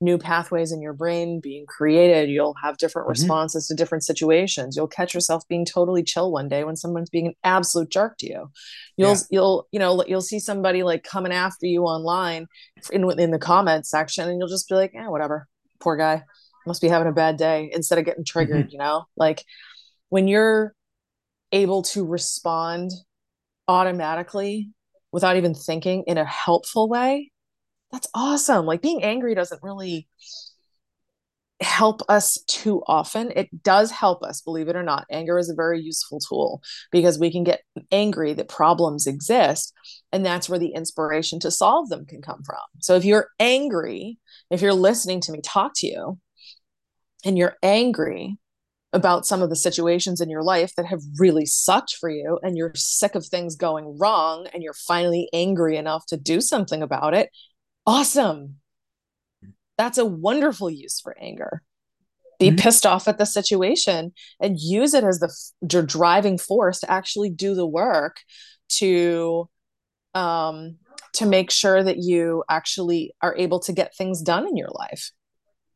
new 0.00 0.18
pathways 0.18 0.72
in 0.72 0.82
your 0.82 0.92
brain 0.92 1.40
being 1.40 1.66
created. 1.66 2.28
You'll 2.28 2.54
have 2.62 2.76
different 2.76 3.06
mm-hmm. 3.06 3.22
responses 3.22 3.66
to 3.68 3.74
different 3.74 4.04
situations. 4.04 4.76
You'll 4.76 4.86
catch 4.86 5.14
yourself 5.14 5.46
being 5.48 5.64
totally 5.64 6.02
chill 6.02 6.30
one 6.30 6.48
day 6.48 6.64
when 6.64 6.76
someone's 6.76 7.10
being 7.10 7.28
an 7.28 7.34
absolute 7.44 7.90
jerk 7.90 8.18
to 8.18 8.26
you. 8.26 8.50
You'll 8.96 9.12
yeah. 9.12 9.22
you'll 9.30 9.68
you 9.72 9.78
know 9.78 10.04
you'll 10.06 10.20
see 10.20 10.38
somebody 10.38 10.82
like 10.82 11.04
coming 11.04 11.32
after 11.32 11.66
you 11.66 11.84
online 11.84 12.46
in 12.92 13.08
in 13.18 13.30
the 13.30 13.38
comments 13.38 13.90
section, 13.90 14.28
and 14.28 14.38
you'll 14.38 14.48
just 14.48 14.68
be 14.68 14.74
like, 14.74 14.92
yeah, 14.94 15.08
whatever, 15.08 15.48
poor 15.80 15.96
guy, 15.96 16.22
must 16.66 16.82
be 16.82 16.88
having 16.88 17.08
a 17.08 17.12
bad 17.12 17.36
day. 17.36 17.70
Instead 17.72 17.98
of 17.98 18.04
getting 18.04 18.24
triggered, 18.24 18.66
mm-hmm. 18.66 18.72
you 18.72 18.78
know, 18.78 19.04
like 19.16 19.44
when 20.08 20.28
you're 20.28 20.74
able 21.52 21.82
to 21.82 22.04
respond 22.04 22.90
automatically 23.68 24.70
without 25.12 25.36
even 25.36 25.54
thinking 25.54 26.04
in 26.06 26.18
a 26.18 26.24
helpful 26.24 26.88
way 26.88 27.30
that's 27.94 28.08
awesome. 28.14 28.66
Like 28.66 28.82
being 28.82 29.02
angry 29.02 29.34
doesn't 29.34 29.62
really 29.62 30.08
help 31.60 32.02
us 32.08 32.42
too 32.48 32.82
often. 32.88 33.32
It 33.36 33.62
does 33.62 33.90
help 33.92 34.22
us, 34.24 34.40
believe 34.40 34.68
it 34.68 34.74
or 34.76 34.82
not. 34.82 35.06
Anger 35.10 35.38
is 35.38 35.48
a 35.48 35.54
very 35.54 35.80
useful 35.80 36.18
tool 36.18 36.60
because 36.90 37.18
we 37.18 37.30
can 37.30 37.44
get 37.44 37.62
angry 37.92 38.32
that 38.34 38.48
problems 38.48 39.06
exist. 39.06 39.72
And 40.12 40.26
that's 40.26 40.48
where 40.48 40.58
the 40.58 40.74
inspiration 40.74 41.38
to 41.40 41.50
solve 41.52 41.88
them 41.88 42.04
can 42.04 42.20
come 42.20 42.42
from. 42.42 42.58
So 42.80 42.96
if 42.96 43.04
you're 43.04 43.28
angry, 43.38 44.18
if 44.50 44.60
you're 44.60 44.74
listening 44.74 45.20
to 45.22 45.32
me 45.32 45.40
talk 45.40 45.72
to 45.76 45.86
you 45.86 46.18
and 47.24 47.38
you're 47.38 47.56
angry 47.62 48.38
about 48.92 49.26
some 49.26 49.42
of 49.42 49.50
the 49.50 49.56
situations 49.56 50.20
in 50.20 50.30
your 50.30 50.42
life 50.42 50.72
that 50.76 50.86
have 50.86 51.00
really 51.18 51.46
sucked 51.46 51.96
for 52.00 52.10
you 52.10 52.38
and 52.42 52.56
you're 52.56 52.72
sick 52.74 53.14
of 53.14 53.26
things 53.26 53.56
going 53.56 53.96
wrong 53.98 54.46
and 54.52 54.62
you're 54.62 54.72
finally 54.72 55.28
angry 55.32 55.76
enough 55.76 56.06
to 56.06 56.16
do 56.16 56.40
something 56.40 56.82
about 56.82 57.14
it, 57.14 57.28
awesome. 57.86 58.56
That's 59.76 59.98
a 59.98 60.04
wonderful 60.04 60.70
use 60.70 61.00
for 61.00 61.16
anger. 61.18 61.62
Be 62.38 62.48
mm-hmm. 62.48 62.56
pissed 62.56 62.86
off 62.86 63.08
at 63.08 63.18
the 63.18 63.26
situation 63.26 64.12
and 64.40 64.58
use 64.58 64.94
it 64.94 65.04
as 65.04 65.20
the, 65.20 65.32
the 65.62 65.82
driving 65.82 66.38
force 66.38 66.80
to 66.80 66.90
actually 66.90 67.30
do 67.30 67.54
the 67.54 67.66
work 67.66 68.18
to 68.70 69.48
um 70.14 70.76
to 71.12 71.26
make 71.26 71.50
sure 71.50 71.82
that 71.82 71.98
you 71.98 72.42
actually 72.48 73.14
are 73.22 73.36
able 73.36 73.60
to 73.60 73.72
get 73.72 73.96
things 73.96 74.20
done 74.20 74.48
in 74.48 74.56
your 74.56 74.70
life. 74.70 75.10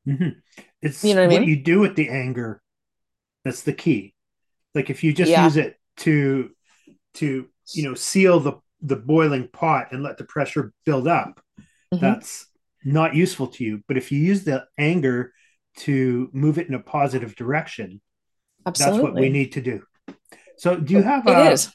Mm-hmm. 0.07 0.63
It's 0.83 1.05
you 1.05 1.15
know 1.15 1.23
what, 1.23 1.31
what 1.31 1.37
I 1.37 1.41
mean? 1.41 1.49
you 1.49 1.63
do 1.63 1.81
with 1.81 1.97
the 1.97 2.09
anger 2.09 2.61
that's 3.45 3.63
the 3.63 3.73
key. 3.73 4.15
Like 4.75 4.91
if 4.91 5.03
you 5.03 5.13
just 5.13 5.31
yeah. 5.31 5.45
use 5.45 5.57
it 5.57 5.77
to 5.99 6.51
to 7.15 7.49
you 7.73 7.83
know 7.83 7.95
seal 7.95 8.41
the 8.41 8.55
the 8.83 8.97
boiling 8.97 9.49
pot 9.49 9.89
and 9.91 10.03
let 10.03 10.19
the 10.19 10.25
pressure 10.25 10.73
build 10.85 11.09
up, 11.09 11.41
mm-hmm. 11.93 12.05
that's 12.05 12.47
not 12.85 13.15
useful 13.15 13.49
to 13.49 13.65
you. 13.65 13.83
But 13.89 13.97
if 13.97 14.13
you 14.13 14.19
use 14.19 14.45
the 14.45 14.67
anger 14.79 15.33
to 15.79 16.29
move 16.33 16.59
it 16.59 16.69
in 16.69 16.75
a 16.75 16.81
positive 16.81 17.35
direction, 17.35 18.01
Absolutely. 18.67 18.97
that's 18.97 19.03
what 19.03 19.21
we 19.21 19.29
need 19.29 19.53
to 19.53 19.61
do. 19.61 19.83
So, 20.57 20.77
do 20.77 20.95
you 20.95 21.03
have? 21.03 21.27
It 21.27 21.33
a, 21.33 21.51
is. 21.51 21.73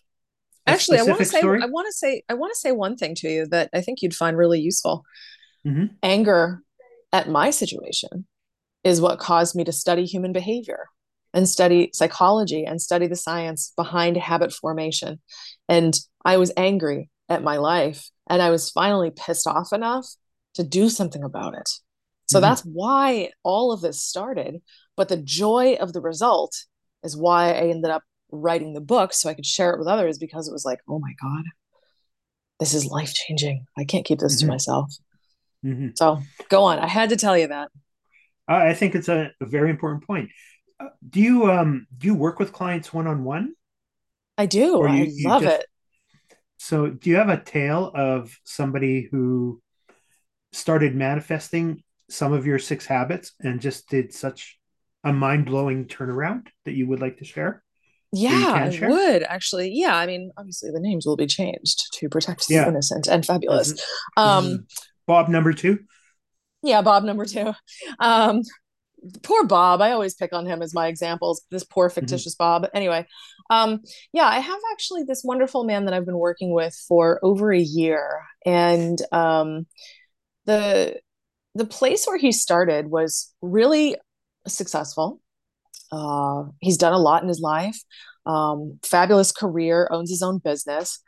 Actually, 0.65 0.99
I 0.99 1.03
want 1.03 1.19
to 1.19 1.25
say 1.25 1.39
story? 1.39 1.61
I 1.61 1.65
want 1.65 1.87
to 1.87 1.93
say 1.93 2.23
I 2.29 2.33
want 2.33 2.53
to 2.53 2.59
say 2.59 2.71
one 2.71 2.95
thing 2.95 3.15
to 3.15 3.29
you 3.29 3.47
that 3.47 3.69
I 3.73 3.81
think 3.81 4.01
you'd 4.01 4.15
find 4.15 4.37
really 4.37 4.59
useful. 4.59 5.03
Mm-hmm. 5.65 5.85
Anger 6.01 6.61
at 7.11 7.29
my 7.29 7.51
situation 7.51 8.25
is 8.83 8.99
what 8.99 9.19
caused 9.19 9.55
me 9.55 9.63
to 9.63 9.71
study 9.71 10.05
human 10.05 10.33
behavior 10.33 10.87
and 11.33 11.47
study 11.47 11.89
psychology 11.93 12.65
and 12.65 12.81
study 12.81 13.07
the 13.07 13.15
science 13.15 13.73
behind 13.75 14.17
habit 14.17 14.51
formation. 14.53 15.19
And 15.69 15.97
I 16.25 16.37
was 16.37 16.51
angry 16.57 17.09
at 17.33 17.43
my 17.43 17.57
life 17.57 18.09
and 18.29 18.41
I 18.41 18.49
was 18.49 18.69
finally 18.69 19.11
pissed 19.11 19.47
off 19.47 19.73
enough 19.73 20.07
to 20.55 20.63
do 20.63 20.89
something 20.89 21.23
about 21.23 21.55
it. 21.55 21.69
So 22.27 22.37
mm-hmm. 22.37 22.41
that's 22.41 22.61
why 22.61 23.31
all 23.43 23.71
of 23.71 23.81
this 23.81 24.01
started. 24.01 24.61
But 24.95 25.09
the 25.09 25.17
joy 25.17 25.73
of 25.79 25.93
the 25.93 26.01
result 26.01 26.55
is 27.03 27.17
why 27.17 27.49
I 27.49 27.69
ended 27.69 27.91
up 27.91 28.03
writing 28.31 28.73
the 28.73 28.81
book 28.81 29.13
so 29.13 29.29
I 29.29 29.33
could 29.33 29.45
share 29.45 29.71
it 29.71 29.79
with 29.79 29.87
others 29.87 30.17
because 30.17 30.47
it 30.47 30.51
was 30.51 30.65
like, 30.65 30.79
oh 30.87 30.99
my 30.99 31.13
God, 31.21 31.43
this 32.59 32.73
is 32.73 32.85
life 32.85 33.13
changing. 33.13 33.65
I 33.77 33.85
can't 33.85 34.05
keep 34.05 34.19
this 34.19 34.37
mm-hmm. 34.37 34.47
to 34.47 34.53
myself. 34.53 34.93
Mm-hmm. 35.65 35.89
So 35.95 36.21
go 36.49 36.63
on. 36.63 36.79
I 36.79 36.87
had 36.87 37.09
to 37.09 37.15
tell 37.15 37.37
you 37.37 37.47
that. 37.47 37.69
I 38.47 38.73
think 38.73 38.95
it's 38.95 39.09
a, 39.09 39.31
a 39.41 39.45
very 39.45 39.69
important 39.69 40.05
point. 40.05 40.29
Uh, 40.79 40.89
do 41.09 41.21
you 41.21 41.49
um 41.49 41.87
do 41.97 42.07
you 42.07 42.15
work 42.15 42.39
with 42.39 42.51
clients 42.51 42.93
one 42.93 43.07
on 43.07 43.23
one? 43.23 43.53
I 44.37 44.47
do. 44.47 44.59
You, 44.59 44.87
I 44.87 45.11
love 45.23 45.43
just, 45.43 45.61
it. 45.61 45.65
So, 46.63 46.87
do 46.87 47.09
you 47.09 47.17
have 47.17 47.27
a 47.27 47.43
tale 47.43 47.91
of 47.93 48.39
somebody 48.45 49.09
who 49.11 49.61
started 50.53 50.95
manifesting 50.95 51.83
some 52.09 52.31
of 52.31 52.45
your 52.45 52.57
six 52.57 52.85
habits 52.85 53.33
and 53.41 53.59
just 53.59 53.89
did 53.89 54.13
such 54.13 54.57
a 55.03 55.11
mind 55.11 55.45
blowing 55.45 55.87
turnaround 55.87 56.47
that 56.63 56.71
you 56.71 56.87
would 56.87 57.01
like 57.01 57.17
to 57.17 57.25
share? 57.25 57.61
Yeah, 58.13 58.69
I 58.71 58.87
would 58.87 59.23
actually. 59.23 59.71
Yeah, 59.73 59.93
I 59.93 60.05
mean, 60.05 60.31
obviously 60.37 60.71
the 60.71 60.79
names 60.79 61.05
will 61.05 61.17
be 61.17 61.27
changed 61.27 61.83
to 61.95 62.07
protect 62.07 62.47
the 62.47 62.53
yeah. 62.53 62.69
innocent 62.69 63.07
and 63.07 63.25
fabulous. 63.25 63.73
Mm-hmm. 64.17 64.21
Um, 64.21 64.67
Bob 65.05 65.27
number 65.27 65.51
two. 65.51 65.79
Yeah, 66.61 66.81
Bob 66.81 67.03
number 67.03 67.25
two. 67.25 67.51
Um, 67.99 68.41
poor 69.21 69.43
Bob. 69.43 69.81
I 69.81 69.91
always 69.91 70.15
pick 70.15 70.31
on 70.31 70.45
him 70.45 70.61
as 70.61 70.73
my 70.73 70.87
examples. 70.87 71.43
This 71.51 71.65
poor 71.65 71.89
mm-hmm. 71.89 71.95
fictitious 71.95 72.35
mm-hmm. 72.35 72.63
Bob. 72.63 72.71
Anyway, 72.73 73.05
um, 73.49 73.81
yeah, 74.11 74.25
I 74.25 74.39
have 74.39 74.59
actually 74.71 75.03
this 75.03 75.23
wonderful 75.23 75.63
man 75.63 75.85
that 75.85 75.93
I've 75.93 76.05
been 76.05 76.17
working 76.17 76.53
with 76.53 76.75
for 76.87 77.19
over 77.23 77.51
a 77.51 77.59
year, 77.59 78.23
and 78.45 78.99
um, 79.11 79.67
the 80.45 80.99
the 81.55 81.65
place 81.65 82.05
where 82.05 82.17
he 82.17 82.31
started 82.31 82.87
was 82.87 83.33
really 83.41 83.95
successful. 84.47 85.21
Uh, 85.91 86.45
he's 86.59 86.77
done 86.77 86.93
a 86.93 86.99
lot 86.99 87.21
in 87.21 87.29
his 87.29 87.39
life. 87.41 87.79
Um, 88.25 88.79
fabulous 88.83 89.31
career, 89.31 89.87
owns 89.91 90.09
his 90.09 90.23
own 90.23 90.39
business, 90.39 90.99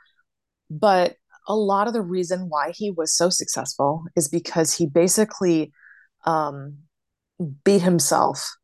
but 0.70 1.16
a 1.48 1.56
lot 1.56 1.88
of 1.88 1.94
the 1.94 2.02
reason 2.02 2.50
why 2.50 2.72
he 2.74 2.92
was 2.92 3.16
so 3.16 3.30
successful 3.30 4.04
is 4.16 4.28
because 4.28 4.74
he 4.74 4.86
basically 4.86 5.72
um, 6.26 6.80
beat 7.64 7.82
himself 7.82 8.58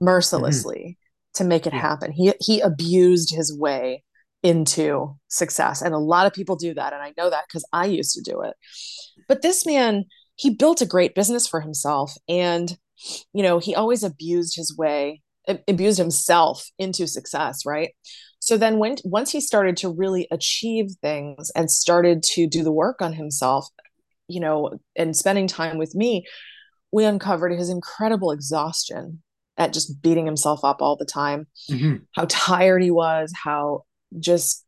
mercilessly 0.00 0.80
mm-hmm. 0.80 1.01
To 1.34 1.44
make 1.44 1.66
it 1.66 1.72
happen. 1.72 2.12
He 2.12 2.32
he 2.40 2.60
abused 2.60 3.34
his 3.34 3.56
way 3.56 4.04
into 4.42 5.16
success, 5.28 5.82
and 5.82 5.94
a 5.94 5.98
lot 5.98 6.26
of 6.26 6.32
people 6.32 6.56
do 6.56 6.74
that, 6.74 6.92
and 6.92 7.02
I 7.02 7.12
know 7.16 7.30
that 7.30 7.44
because 7.48 7.66
I 7.72 7.86
used 7.86 8.14
to 8.14 8.22
do 8.22 8.42
it. 8.42 8.54
But 9.28 9.42
this 9.42 9.64
man, 9.64 10.04
he 10.36 10.50
built 10.50 10.82
a 10.82 10.86
great 10.86 11.14
business 11.14 11.46
for 11.46 11.60
himself, 11.60 12.14
and 12.28 12.76
you 13.32 13.42
know 13.42 13.58
he 13.58 13.74
always 13.74 14.02
abused 14.02 14.56
his 14.56 14.76
way, 14.76 15.22
abused 15.68 15.98
himself 15.98 16.68
into 16.78 17.06
success, 17.06 17.64
right? 17.66 17.90
So 18.40 18.56
then 18.56 18.78
when 18.78 18.96
once 19.04 19.30
he 19.30 19.40
started 19.40 19.76
to 19.78 19.88
really 19.88 20.26
achieve 20.32 20.90
things 21.00 21.52
and 21.54 21.70
started 21.70 22.24
to 22.34 22.48
do 22.48 22.64
the 22.64 22.72
work 22.72 23.00
on 23.00 23.12
himself, 23.12 23.68
you 24.26 24.40
know, 24.40 24.78
and 24.96 25.16
spending 25.16 25.46
time 25.46 25.78
with 25.78 25.94
me, 25.94 26.26
we 26.90 27.04
uncovered 27.04 27.52
his 27.52 27.70
incredible 27.70 28.32
exhaustion 28.32 29.22
at 29.58 29.72
just 29.72 30.02
beating 30.02 30.26
himself 30.26 30.64
up 30.64 30.80
all 30.80 30.96
the 30.96 31.04
time, 31.04 31.46
mm-hmm. 31.70 31.96
how 32.16 32.26
tired 32.28 32.82
he 32.82 32.90
was, 32.90 33.32
how 33.44 33.84
just 34.18 34.64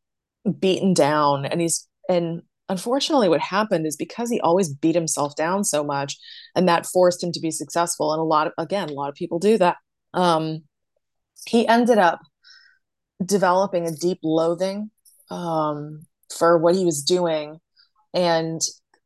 beaten 0.58 0.92
down. 0.94 1.46
And 1.46 1.60
he's, 1.60 1.88
and 2.08 2.42
unfortunately, 2.68 3.28
what 3.28 3.40
happened 3.40 3.86
is 3.86 3.96
because 3.96 4.30
he 4.30 4.40
always 4.40 4.72
beat 4.72 4.94
himself 4.94 5.34
down 5.36 5.64
so 5.64 5.82
much, 5.82 6.16
and 6.54 6.68
that 6.68 6.86
forced 6.86 7.22
him 7.22 7.32
to 7.32 7.40
be 7.40 7.50
successful. 7.50 8.12
And 8.12 8.20
a 8.20 8.24
lot 8.24 8.46
of, 8.46 8.52
again, 8.58 8.90
a 8.90 8.94
lot 8.94 9.08
of 9.08 9.14
people 9.14 9.38
do 9.38 9.58
that. 9.58 9.76
Um, 10.12 10.64
he 11.46 11.66
ended 11.66 11.98
up 11.98 12.20
developing 13.24 13.86
a 13.86 13.92
deep 13.92 14.18
loathing 14.22 14.90
um, 15.30 16.06
for 16.36 16.58
what 16.58 16.74
he 16.74 16.84
was 16.84 17.02
doing 17.02 17.58
and 18.12 18.60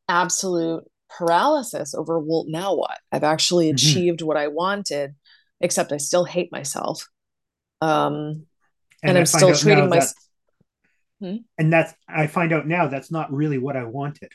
absolute 0.09 0.85
paralysis 1.11 1.95
over 1.95 2.19
well 2.19 2.45
now 2.49 2.75
what 2.75 2.99
i've 3.12 3.25
actually 3.25 3.69
mm-hmm. 3.69 3.75
achieved 3.75 4.21
what 4.21 4.37
i 4.37 4.47
wanted 4.47 5.14
except 5.61 5.92
i 5.92 5.97
still 5.97 6.25
hate 6.25 6.51
myself 6.53 7.07
um 7.81 8.47
and, 9.03 9.11
and 9.11 9.18
i'm 9.18 9.27
still 9.27 9.55
treating 9.55 9.88
myself 9.88 10.14
hmm? 11.21 11.37
and 11.57 11.73
that's 11.73 11.94
i 12.09 12.27
find 12.27 12.53
out 12.53 12.66
now 12.66 12.88
that's 12.88 13.11
not 13.11 13.33
really 13.33 13.59
what 13.59 13.77
i 13.77 13.85
wanted 13.85 14.33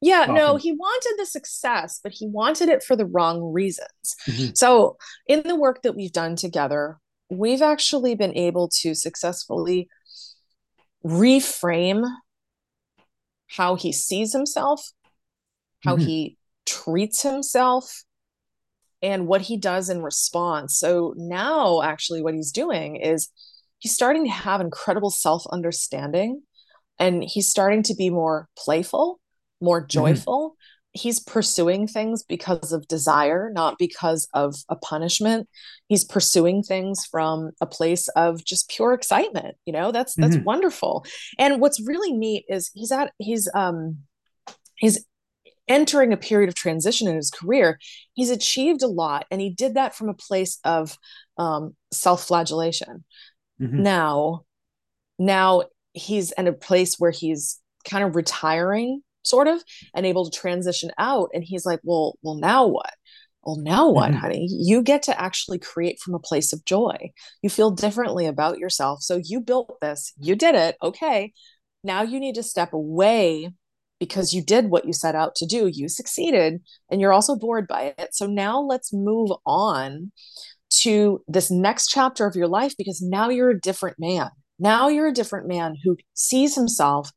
yeah 0.00 0.22
often. 0.22 0.34
no 0.34 0.56
he 0.56 0.72
wanted 0.72 1.14
the 1.18 1.26
success 1.26 2.00
but 2.02 2.12
he 2.12 2.26
wanted 2.26 2.68
it 2.68 2.82
for 2.82 2.96
the 2.96 3.06
wrong 3.06 3.52
reasons 3.52 4.16
mm-hmm. 4.26 4.52
so 4.54 4.96
in 5.26 5.42
the 5.42 5.56
work 5.56 5.82
that 5.82 5.96
we've 5.96 6.12
done 6.12 6.36
together 6.36 6.98
we've 7.30 7.62
actually 7.62 8.14
been 8.14 8.34
able 8.34 8.68
to 8.68 8.94
successfully 8.94 9.88
reframe 11.04 12.04
how 13.48 13.74
he 13.74 13.92
sees 13.92 14.32
himself 14.32 14.90
how 15.84 15.96
mm-hmm. 15.96 16.06
he 16.06 16.38
treats 16.66 17.22
himself 17.22 18.04
and 19.02 19.26
what 19.26 19.42
he 19.42 19.56
does 19.56 19.88
in 19.88 20.02
response. 20.02 20.78
So 20.78 21.14
now, 21.16 21.82
actually, 21.82 22.22
what 22.22 22.34
he's 22.34 22.52
doing 22.52 22.96
is 22.96 23.28
he's 23.78 23.94
starting 23.94 24.24
to 24.24 24.30
have 24.30 24.60
incredible 24.60 25.10
self 25.10 25.46
understanding 25.50 26.42
and 26.98 27.22
he's 27.22 27.48
starting 27.48 27.82
to 27.84 27.94
be 27.94 28.10
more 28.10 28.48
playful, 28.56 29.20
more 29.60 29.80
mm-hmm. 29.80 29.88
joyful. 29.88 30.50
Mm-hmm. 30.50 30.54
He's 30.92 31.20
pursuing 31.20 31.86
things 31.86 32.24
because 32.24 32.72
of 32.72 32.88
desire, 32.88 33.50
not 33.52 33.78
because 33.78 34.26
of 34.34 34.56
a 34.68 34.74
punishment. 34.74 35.48
He's 35.86 36.02
pursuing 36.02 36.62
things 36.62 37.06
from 37.08 37.50
a 37.60 37.66
place 37.66 38.08
of 38.16 38.44
just 38.44 38.68
pure 38.68 38.94
excitement. 38.94 39.56
You 39.64 39.74
know, 39.74 39.92
that's 39.92 40.14
that's 40.16 40.34
mm-hmm. 40.34 40.44
wonderful. 40.44 41.04
And 41.38 41.60
what's 41.60 41.86
really 41.86 42.12
neat 42.12 42.46
is 42.48 42.70
he's 42.74 42.90
at 42.90 43.12
he's 43.18 43.48
um 43.54 43.98
he's 44.76 45.04
entering 45.68 46.12
a 46.12 46.16
period 46.16 46.48
of 46.48 46.54
transition 46.54 47.08
in 47.08 47.16
his 47.16 47.30
career, 47.30 47.78
he's 48.14 48.30
achieved 48.30 48.82
a 48.82 48.88
lot. 48.88 49.26
And 49.30 49.40
he 49.40 49.50
did 49.50 49.74
that 49.74 49.94
from 49.94 50.08
a 50.08 50.14
place 50.14 50.58
of 50.64 50.96
um, 51.36 51.74
self 51.92 52.24
flagellation. 52.24 53.04
Mm-hmm. 53.60 53.82
Now, 53.82 54.44
now 55.18 55.64
he's 55.92 56.32
in 56.32 56.46
a 56.46 56.52
place 56.52 56.96
where 56.98 57.10
he's 57.10 57.60
kind 57.88 58.04
of 58.04 58.16
retiring, 58.16 59.02
sort 59.22 59.48
of, 59.48 59.62
and 59.94 60.06
able 60.06 60.28
to 60.28 60.38
transition 60.38 60.90
out. 60.98 61.30
And 61.34 61.42
he's 61.42 61.66
like, 61.66 61.80
well, 61.82 62.18
well, 62.22 62.36
now 62.36 62.66
what? 62.66 62.94
Well, 63.42 63.56
now 63.56 63.88
what, 63.88 64.10
mm-hmm. 64.10 64.18
honey? 64.18 64.46
You 64.50 64.82
get 64.82 65.04
to 65.04 65.20
actually 65.20 65.58
create 65.58 66.00
from 66.00 66.14
a 66.14 66.20
place 66.20 66.52
of 66.52 66.64
joy. 66.64 67.12
You 67.42 67.50
feel 67.50 67.70
differently 67.70 68.26
about 68.26 68.58
yourself. 68.58 69.02
So 69.02 69.20
you 69.22 69.40
built 69.40 69.78
this, 69.80 70.12
you 70.18 70.36
did 70.36 70.54
it. 70.54 70.76
Okay. 70.82 71.32
Now 71.84 72.02
you 72.02 72.20
need 72.20 72.34
to 72.34 72.42
step 72.42 72.72
away 72.72 73.50
because 73.98 74.32
you 74.32 74.42
did 74.42 74.70
what 74.70 74.84
you 74.84 74.92
set 74.92 75.14
out 75.14 75.34
to 75.36 75.46
do. 75.46 75.66
You 75.66 75.88
succeeded 75.88 76.60
and 76.90 77.00
you're 77.00 77.12
also 77.12 77.36
bored 77.36 77.66
by 77.66 77.94
it. 77.98 78.10
So 78.14 78.26
now 78.26 78.60
let's 78.60 78.92
move 78.92 79.30
on 79.46 80.12
to 80.70 81.22
this 81.26 81.50
next 81.50 81.88
chapter 81.88 82.26
of 82.26 82.36
your 82.36 82.48
life 82.48 82.74
because 82.76 83.02
now 83.02 83.28
you're 83.28 83.50
a 83.50 83.60
different 83.60 83.96
man. 83.98 84.30
Now 84.58 84.88
you're 84.88 85.08
a 85.08 85.12
different 85.12 85.48
man 85.48 85.76
who 85.82 85.96
sees 86.14 86.54
himself 86.54 87.10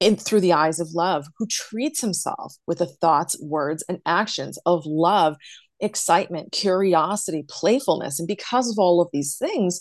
in 0.00 0.16
through 0.16 0.40
the 0.40 0.52
eyes 0.52 0.78
of 0.78 0.94
love, 0.94 1.26
who 1.38 1.46
treats 1.46 2.00
himself 2.00 2.54
with 2.66 2.78
the 2.78 2.86
thoughts, 2.86 3.36
words, 3.42 3.84
and 3.88 3.98
actions 4.06 4.58
of 4.64 4.84
love, 4.86 5.36
excitement, 5.80 6.52
curiosity, 6.52 7.44
playfulness. 7.48 8.18
And 8.18 8.28
because 8.28 8.70
of 8.70 8.78
all 8.78 9.00
of 9.00 9.08
these 9.12 9.36
things, 9.36 9.80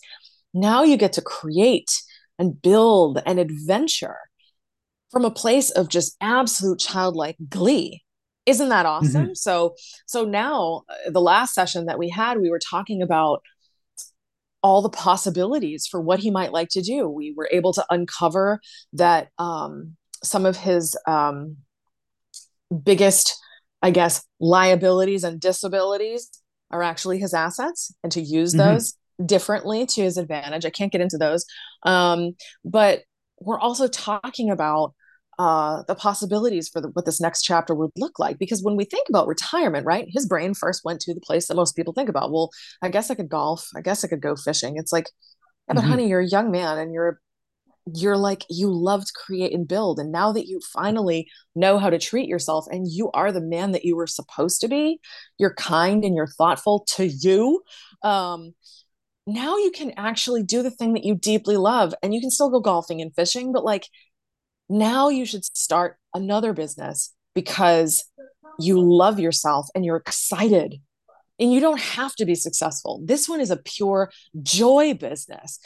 now 0.54 0.84
you 0.84 0.98
get 0.98 1.13
to 1.13 1.22
create 1.22 1.92
and 2.40 2.60
build 2.62 3.22
and 3.26 3.40
adventure 3.40 4.18
from 5.12 5.26
a 5.26 5.32
place 5.32 5.70
of 5.72 5.89
just 5.89 6.15
absolute 6.22 6.80
childlike 6.80 7.38
glee. 7.50 8.04
Isn't 8.46 8.70
that 8.70 8.86
awesome? 8.86 9.24
Mm-hmm. 9.24 9.34
so 9.34 9.76
so 10.06 10.26
now 10.26 10.84
uh, 10.89 11.12
the 11.12 11.22
last 11.22 11.54
session 11.54 11.86
that 11.86 12.00
we 12.00 12.10
had 12.10 12.39
we 12.39 12.50
were 12.50 12.60
talking 12.60 13.02
about 13.02 13.41
all 14.63 14.82
the 14.82 14.89
possibilities 14.89 15.86
for 15.86 16.02
what 16.02 16.20
he 16.20 16.32
might 16.32 16.52
like 16.52 16.70
to 16.70 16.82
do. 16.82 17.08
We 17.08 17.34
were 17.36 17.50
able 17.52 17.74
to 17.74 17.86
uncover 17.89 18.60
that 18.93 19.30
um, 19.38 19.96
some 20.24 20.46
of 20.46 20.58
his 20.58 20.98
um, 21.08 21.58
biggest 22.84 23.38
i 23.82 23.91
guess 23.91 24.26
liabilities 24.39 25.24
and 25.24 25.39
disabilities 25.39 26.30
are 26.72 26.82
actually 26.82 27.20
his 27.20 27.34
assets 27.34 27.93
and 28.04 28.12
to 28.12 28.22
use 28.22 28.54
mm-hmm. 28.54 28.74
those 28.74 28.93
differently 29.26 29.86
to 29.86 30.02
his 30.02 30.17
advantage. 30.17 30.65
I 30.65 30.70
can't 30.70 30.91
get 30.91 31.02
into 31.02 31.17
those. 31.17 31.46
Um, 31.84 32.36
but 32.63 33.02
we're 33.39 33.60
also 33.60 33.88
talking 33.88 34.50
about 34.50 34.93
uh, 35.39 35.84
the 35.88 35.95
possibilities 35.95 36.67
for 36.67 36.82
the, 36.82 36.89
what 36.89 37.06
this 37.06 37.21
next 37.21 37.43
chapter 37.43 37.76
would 37.76 37.91
look 37.95 38.17
like. 38.17 38.39
Because 38.39 38.63
when 38.63 38.76
we 38.76 38.86
think 38.86 39.08
about 39.08 39.28
retirement, 39.28 39.86
right, 39.86 40.08
his 40.10 40.26
brain 40.26 40.54
first 40.54 40.84
went 40.84 41.00
to 41.02 41.13
the 41.13 41.21
place 41.21 41.47
that 41.47 41.56
most 41.56 41.76
people 41.76 41.93
think 41.93 42.10
about. 42.10 42.32
Well, 42.32 42.50
I 42.82 42.89
guess 42.89 43.12
I 43.12 43.15
could 43.15 43.30
golf. 43.30 43.67
I 43.76 43.82
guess 43.82 44.04
I 44.04 44.08
could 44.08 44.21
go 44.21 44.36
fishing. 44.36 44.78
It's 44.78 44.91
like, 44.91 45.10
yeah, 45.67 45.76
but 45.76 45.82
mm-hmm. 45.82 45.89
honey, 45.89 46.10
you're 46.10 46.21
a 46.21 46.28
young 46.28 46.52
man 46.52 46.80
and 46.80 46.93
you're 46.93 47.19
you're 47.95 48.17
like 48.17 48.43
you 48.50 48.69
love 48.69 49.06
to 49.06 49.13
create 49.15 49.54
and 49.54 49.67
build 49.67 49.97
and 49.97 50.12
now 50.12 50.32
that 50.34 50.47
you 50.47 50.60
finally 50.73 51.26
know 51.56 51.78
how 51.78 51.89
to 51.89 51.97
treat 51.97 52.28
yourself 52.28 52.65
and 52.69 52.88
you 52.89 53.10
are 53.13 53.32
the 53.32 53.41
man 53.41 53.71
that 53.71 53.86
you 53.86 53.95
were 53.95 54.08
supposed 54.08 54.60
to 54.60 54.67
be 54.67 55.00
you're 55.38 55.54
kind 55.54 56.04
and 56.04 56.15
you're 56.15 56.28
thoughtful 56.28 56.84
to 56.88 57.08
you 57.08 57.62
um 58.04 58.54
now 59.28 59.58
you 59.58 59.72
can 59.72 59.94
actually 59.98 60.42
do 60.42 60.63
the 60.63 60.72
thing 60.72 60.94
that 60.94 61.04
you 61.04 61.13
deeply 61.13 61.58
love 61.58 61.94
and 62.02 62.13
you 62.13 62.22
can 62.22 62.32
still 62.32 62.50
go 62.50 62.60
golfing 62.60 63.02
and 63.02 63.13
fishing 63.13 63.52
but 63.52 63.63
like 63.63 63.88
now 64.70 65.10
you 65.10 65.26
should 65.26 65.46
start 65.46 65.98
another 66.13 66.54
business 66.54 67.13
because 67.34 68.06
you 68.60 68.82
love 68.82 69.20
yourself 69.20 69.68
and 69.76 69.86
you're 69.86 69.98
excited 69.98 70.82
and 71.40 71.54
you 71.54 71.60
don't 71.60 71.80
have 71.80 72.16
to 72.16 72.26
be 72.26 72.36
successful. 72.36 73.02
This 73.04 73.30
one 73.30 73.40
is 73.40 73.52
a 73.52 73.58
pure 73.58 74.12
joy 74.42 74.94
business. 74.94 75.60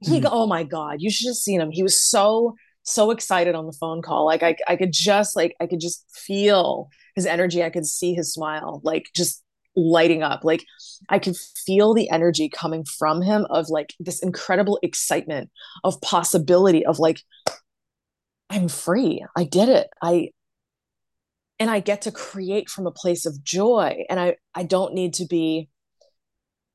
He, 0.00 0.20
mm-hmm. 0.20 0.28
oh 0.30 0.46
my 0.46 0.64
God, 0.64 0.96
you 1.00 1.10
should 1.10 1.28
have 1.28 1.36
seen 1.36 1.60
him. 1.60 1.70
He 1.70 1.82
was 1.82 2.00
so, 2.00 2.56
so 2.82 3.10
excited 3.10 3.54
on 3.54 3.66
the 3.66 3.72
phone 3.72 4.00
call. 4.00 4.24
Like 4.24 4.42
I, 4.42 4.56
I 4.66 4.76
could 4.76 4.92
just 4.92 5.36
like, 5.36 5.54
I 5.60 5.66
could 5.66 5.80
just 5.80 6.04
feel 6.10 6.88
his 7.14 7.26
energy. 7.26 7.62
I 7.62 7.70
could 7.70 7.86
see 7.86 8.14
his 8.14 8.32
smile, 8.32 8.80
like 8.84 9.06
just 9.14 9.42
lighting 9.78 10.22
up. 10.22 10.44
Like 10.44 10.64
I 11.08 11.18
could 11.18 11.36
feel 11.36 11.94
the 11.94 12.10
energy 12.10 12.48
coming 12.48 12.84
from 12.84 13.22
him 13.22 13.46
of 13.50 13.68
like 13.68 13.94
this 14.00 14.20
incredible 14.20 14.78
excitement 14.82 15.50
of 15.84 16.00
possibility 16.00 16.84
of 16.84 16.98
like, 16.98 17.22
I'm 18.50 18.68
free. 18.68 19.24
I 19.36 19.44
did 19.44 19.68
it. 19.68 19.88
I 20.02 20.30
and 21.60 21.70
I 21.70 21.80
get 21.80 22.02
to 22.02 22.12
create 22.12 22.70
from 22.70 22.86
a 22.86 22.92
place 22.92 23.26
of 23.26 23.42
joy 23.42 24.04
and 24.08 24.18
I 24.18 24.36
I 24.54 24.62
don't 24.62 24.94
need 24.94 25.14
to 25.14 25.26
be 25.26 25.68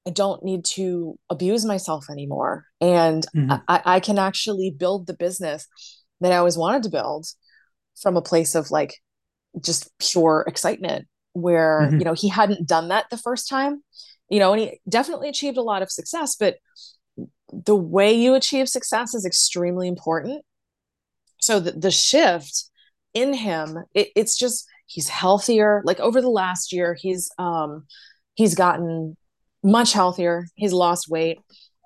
I 0.06 0.10
don't 0.10 0.44
need 0.44 0.66
to 0.66 1.18
abuse 1.30 1.66
myself 1.66 2.10
anymore. 2.10 2.66
And 2.82 3.26
mm-hmm. 3.36 3.54
I, 3.70 3.82
I 3.86 4.00
can 4.02 4.20
actually 4.20 4.70
build 4.70 5.08
the 5.08 5.14
business 5.14 5.68
that 6.20 6.34
I 6.34 6.38
always 6.38 6.58
wanted 6.58 6.84
to 6.84 6.90
build 6.90 7.26
from 8.02 8.18
a 8.18 8.22
place 8.22 8.54
of 8.56 8.70
like 8.70 8.96
just 9.62 9.90
pure 10.00 10.44
excitement 10.48 11.08
where, 11.34 11.82
mm-hmm. 11.82 12.00
you 12.00 12.06
know, 12.06 12.14
he 12.14 12.30
hadn't 12.30 12.68
done 12.68 12.88
that 12.88 13.10
the 13.10 13.18
first 13.18 13.50
time, 13.50 13.84
you 14.30 14.40
know, 14.40 14.54
and 14.54 14.62
he 14.62 14.80
definitely 14.88 15.30
achieved 15.30 15.58
a 15.58 15.62
lot 15.62 15.82
of 15.82 15.92
success, 15.92 16.36
but 16.36 16.58
the 17.52 17.76
way 17.76 18.14
you 18.14 18.34
achieve 18.34 18.70
success 18.70 19.14
is 19.14 19.26
extremely 19.26 19.88
important. 19.88 20.44
So 21.40 21.60
the, 21.60 21.72
the 21.72 21.92
shift 21.92 22.66
in 23.14 23.34
him, 23.34 23.84
it, 23.94 24.10
it's 24.16 24.38
just, 24.38 24.66
he's 24.86 25.10
healthier. 25.10 25.82
Like 25.86 26.00
over 26.00 26.22
the 26.22 26.30
last 26.30 26.72
year, 26.72 26.96
he's, 27.00 27.30
um, 27.38 27.86
he's 28.36 28.56
gotten 28.56 29.16
much 29.64 29.94
healthier. 29.94 30.46
He's 30.56 30.74
lost 30.74 31.10
weight. 31.10 31.40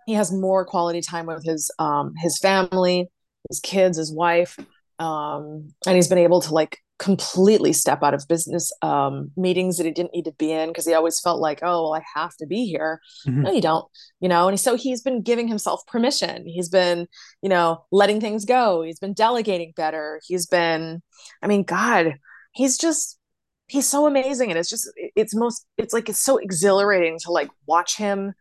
He 0.06 0.14
has 0.14 0.32
more 0.32 0.66
quality 0.66 1.02
time 1.02 1.26
with 1.26 1.44
his 1.44 1.70
um, 1.80 2.14
his 2.18 2.40
family, 2.40 3.10
his 3.50 3.60
kids, 3.60 3.98
his 3.98 4.12
wife, 4.12 4.58
um, 5.00 5.74
and 5.86 5.96
he's 5.96 6.08
been 6.08 6.18
able 6.18 6.40
to 6.42 6.54
like 6.54 6.80
completely 7.00 7.74
step 7.74 8.02
out 8.02 8.14
of 8.14 8.28
business 8.28 8.72
um, 8.82 9.32
meetings 9.38 9.78
that 9.78 9.86
he 9.86 9.92
didn't 9.92 10.14
need 10.14 10.26
to 10.26 10.32
be 10.34 10.52
in 10.52 10.70
because 10.70 10.86
he 10.86 10.94
always 10.94 11.20
felt 11.20 11.40
like, 11.40 11.60
oh, 11.62 11.84
well, 11.84 11.94
I 11.94 12.04
have 12.16 12.36
to 12.38 12.48
be 12.48 12.66
here. 12.66 13.00
Mm-hmm. 13.28 13.42
No, 13.44 13.52
you 13.52 13.62
don't, 13.62 13.86
you 14.20 14.28
know. 14.28 14.48
And 14.48 14.60
so 14.60 14.76
he's 14.76 15.02
been 15.02 15.22
giving 15.22 15.48
himself 15.48 15.86
permission. 15.86 16.48
He's 16.48 16.70
been, 16.70 17.08
you 17.42 17.50
know, 17.50 17.86
letting 17.92 18.20
things 18.20 18.46
go. 18.46 18.82
He's 18.82 19.00
been 19.00 19.14
delegating 19.14 19.74
better. 19.76 20.20
He's 20.26 20.48
been, 20.48 21.04
I 21.42 21.48
mean, 21.48 21.64
God, 21.64 22.16
he's 22.52 22.78
just 22.78 23.20
he's 23.68 23.88
so 23.88 24.08
amazing 24.08 24.50
and 24.50 24.58
it's 24.58 24.70
just 24.70 24.90
it's 24.96 25.36
most 25.36 25.66
it's 25.78 25.94
like 25.94 26.10
it's 26.10 26.24
so 26.24 26.38
exhilarating 26.38 27.20
to 27.20 27.32
like 27.32 27.50
watch 27.66 27.98
him 27.98 28.34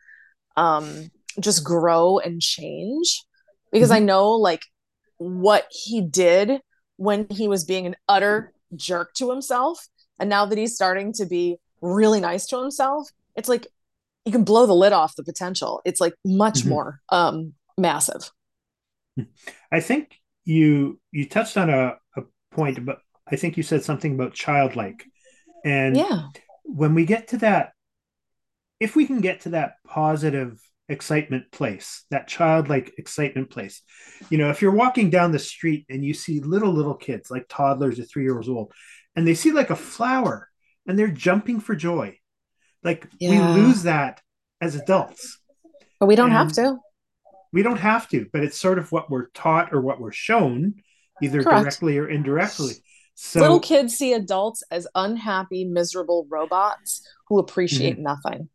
um 0.56 1.10
just 1.40 1.64
grow 1.64 2.18
and 2.18 2.40
change 2.40 3.24
because 3.72 3.90
mm-hmm. 3.90 4.02
i 4.02 4.06
know 4.06 4.30
like 4.30 4.62
what 5.18 5.66
he 5.70 6.00
did 6.00 6.60
when 6.96 7.26
he 7.30 7.48
was 7.48 7.64
being 7.64 7.86
an 7.86 7.96
utter 8.08 8.52
jerk 8.74 9.14
to 9.14 9.30
himself 9.30 9.86
and 10.18 10.28
now 10.28 10.46
that 10.46 10.58
he's 10.58 10.74
starting 10.74 11.12
to 11.12 11.26
be 11.26 11.56
really 11.80 12.20
nice 12.20 12.46
to 12.46 12.58
himself 12.58 13.10
it's 13.36 13.48
like 13.48 13.66
you 14.26 14.32
can 14.32 14.44
blow 14.44 14.66
the 14.66 14.74
lid 14.74 14.92
off 14.92 15.14
the 15.16 15.24
potential. 15.24 15.80
It's 15.84 16.00
like 16.00 16.14
much 16.24 16.60
mm-hmm. 16.60 16.70
more 16.70 17.00
um 17.08 17.54
massive. 17.78 18.30
I 19.72 19.80
think 19.80 20.20
you 20.44 21.00
you 21.12 21.28
touched 21.28 21.56
on 21.56 21.70
a, 21.70 21.94
a 22.16 22.22
point 22.52 22.84
but 22.84 22.98
i 23.26 23.34
think 23.34 23.56
you 23.56 23.62
said 23.62 23.82
something 23.82 24.14
about 24.14 24.34
childlike. 24.34 25.06
And 25.64 25.96
yeah, 25.96 26.28
when 26.64 26.94
we 26.94 27.06
get 27.06 27.28
to 27.28 27.38
that, 27.38 27.72
if 28.78 28.94
we 28.94 29.06
can 29.06 29.20
get 29.20 29.42
to 29.42 29.50
that 29.50 29.76
positive 29.86 30.60
excitement 30.88 31.50
place, 31.50 32.04
that 32.10 32.28
childlike 32.28 32.94
excitement 32.98 33.50
place, 33.50 33.82
you 34.30 34.38
know, 34.38 34.50
if 34.50 34.62
you're 34.62 34.72
walking 34.72 35.10
down 35.10 35.32
the 35.32 35.38
street 35.38 35.86
and 35.88 36.04
you 36.04 36.14
see 36.14 36.40
little, 36.40 36.72
little 36.72 36.94
kids 36.94 37.30
like 37.30 37.46
toddlers 37.48 37.98
or 37.98 38.04
three 38.04 38.24
years 38.24 38.48
old, 38.48 38.72
and 39.14 39.26
they 39.26 39.34
see 39.34 39.52
like 39.52 39.70
a 39.70 39.76
flower 39.76 40.48
and 40.86 40.98
they're 40.98 41.08
jumping 41.08 41.60
for 41.60 41.74
joy, 41.74 42.18
like 42.82 43.08
yeah. 43.18 43.54
we 43.54 43.60
lose 43.62 43.82
that 43.82 44.20
as 44.60 44.76
adults. 44.76 45.38
But 45.98 46.06
we 46.06 46.16
don't 46.16 46.30
and 46.30 46.36
have 46.36 46.52
to. 46.52 46.78
We 47.52 47.62
don't 47.62 47.78
have 47.78 48.08
to, 48.10 48.26
but 48.32 48.42
it's 48.42 48.58
sort 48.58 48.78
of 48.78 48.92
what 48.92 49.10
we're 49.10 49.28
taught 49.28 49.72
or 49.72 49.80
what 49.80 50.00
we're 50.00 50.12
shown, 50.12 50.74
either 51.22 51.42
Correct. 51.42 51.62
directly 51.62 51.98
or 51.98 52.08
indirectly. 52.08 52.74
So, 53.14 53.40
Little 53.40 53.60
kids 53.60 53.96
see 53.96 54.12
adults 54.12 54.62
as 54.70 54.86
unhappy, 54.94 55.64
miserable 55.64 56.26
robots 56.28 57.00
who 57.28 57.38
appreciate 57.38 57.94
mm-hmm. 57.94 58.02
nothing. 58.02 58.48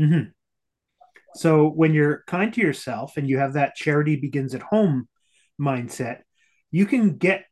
Mm-hmm. 0.00 0.30
So 1.36 1.68
when 1.68 1.94
you're 1.94 2.24
kind 2.26 2.52
to 2.54 2.60
yourself 2.60 3.16
and 3.16 3.28
you 3.28 3.38
have 3.38 3.54
that 3.54 3.74
charity 3.74 4.16
begins 4.16 4.54
at 4.54 4.62
home 4.62 5.08
mindset, 5.60 6.20
you 6.70 6.86
can 6.86 7.16
get 7.16 7.44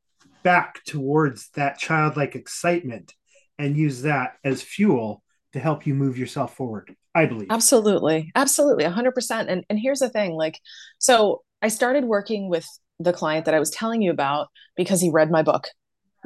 back 0.43 0.83
towards 0.85 1.51
that 1.51 1.79
childlike 1.79 2.35
excitement 2.35 3.15
and 3.59 3.77
use 3.77 4.03
that 4.03 4.35
as 4.43 4.63
fuel 4.63 5.23
to 5.53 5.61
help 5.61 5.87
you 5.87 5.95
move 5.95 6.19
yourself 6.19 6.57
forward. 6.57 6.95
I 7.15 7.27
believe. 7.27 7.49
Absolutely. 7.51 8.33
Absolutely. 8.35 8.85
100%. 8.85 9.47
And 9.49 9.65
and 9.71 9.79
here's 9.79 10.01
the 10.01 10.09
thing 10.09 10.33
like 10.33 10.59
so 10.99 11.43
I 11.63 11.69
started 11.69 12.05
working 12.05 12.49
with 12.49 12.67
the 12.99 13.13
client 13.13 13.45
that 13.45 13.55
I 13.55 13.61
was 13.61 13.71
telling 13.71 14.03
you 14.03 14.11
about 14.11 14.49
because 14.77 15.01
he 15.01 15.11
read 15.11 15.31
my 15.31 15.43
book 15.43 15.69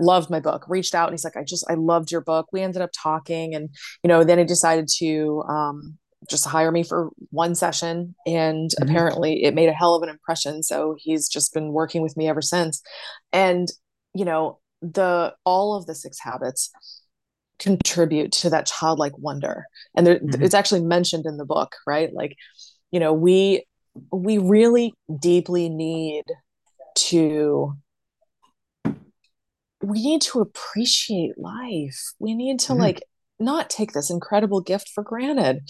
loved 0.01 0.31
my 0.31 0.38
book 0.40 0.64
reached 0.68 0.94
out 0.94 1.09
and 1.09 1.14
he's 1.14 1.25
like 1.25 1.37
i 1.37 1.42
just 1.42 1.64
i 1.68 1.75
loved 1.75 2.12
your 2.12 2.21
book 2.21 2.47
we 2.53 2.61
ended 2.61 2.81
up 2.81 2.90
talking 2.97 3.53
and 3.53 3.68
you 4.05 4.09
know 4.09 4.23
then 4.23 4.38
he 4.38 4.44
decided 4.44 4.87
to 4.87 5.42
um, 5.49 5.99
just 6.28 6.46
hire 6.46 6.72
me 6.72 6.83
for 6.83 7.11
one 7.31 7.54
session 7.54 8.14
and 8.26 8.70
mm-hmm. 8.70 8.88
apparently 8.88 9.44
it 9.44 9.54
made 9.54 9.68
a 9.68 9.72
hell 9.72 9.94
of 9.94 10.02
an 10.02 10.09
impression 10.09 10.62
so 10.62 10.96
he's 10.98 11.28
just 11.28 11.54
been 11.54 11.72
working 11.72 12.02
with 12.02 12.16
me 12.16 12.28
ever 12.28 12.42
since 12.42 12.83
and 13.33 13.68
you 14.14 14.24
know 14.24 14.59
the 14.83 15.33
all 15.44 15.76
of 15.76 15.87
the 15.87 15.94
six 15.94 16.18
habits 16.20 16.70
contribute 17.59 18.31
to 18.33 18.50
that 18.50 18.66
childlike 18.66 19.16
wonder 19.18 19.64
and 19.96 20.07
there, 20.07 20.18
mm-hmm. 20.18 20.42
it's 20.42 20.54
actually 20.54 20.83
mentioned 20.83 21.26
in 21.26 21.37
the 21.37 21.44
book 21.44 21.74
right 21.87 22.12
like 22.12 22.37
you 22.90 23.00
know 23.00 23.12
we 23.12 23.64
we 24.12 24.38
really 24.38 24.94
deeply 25.20 25.68
need 25.68 26.24
to 26.94 27.76
we 29.83 30.02
need 30.02 30.22
to 30.22 30.40
appreciate 30.40 31.38
life. 31.38 32.12
We 32.18 32.35
need 32.35 32.61
to 32.61 32.72
mm-hmm. 32.72 32.83
like 32.83 33.02
not 33.40 33.70
take 33.70 33.92
this 33.92 34.11
incredible 34.11 34.61
gift 34.61 34.90
for 34.94 35.03
granted. 35.03 35.61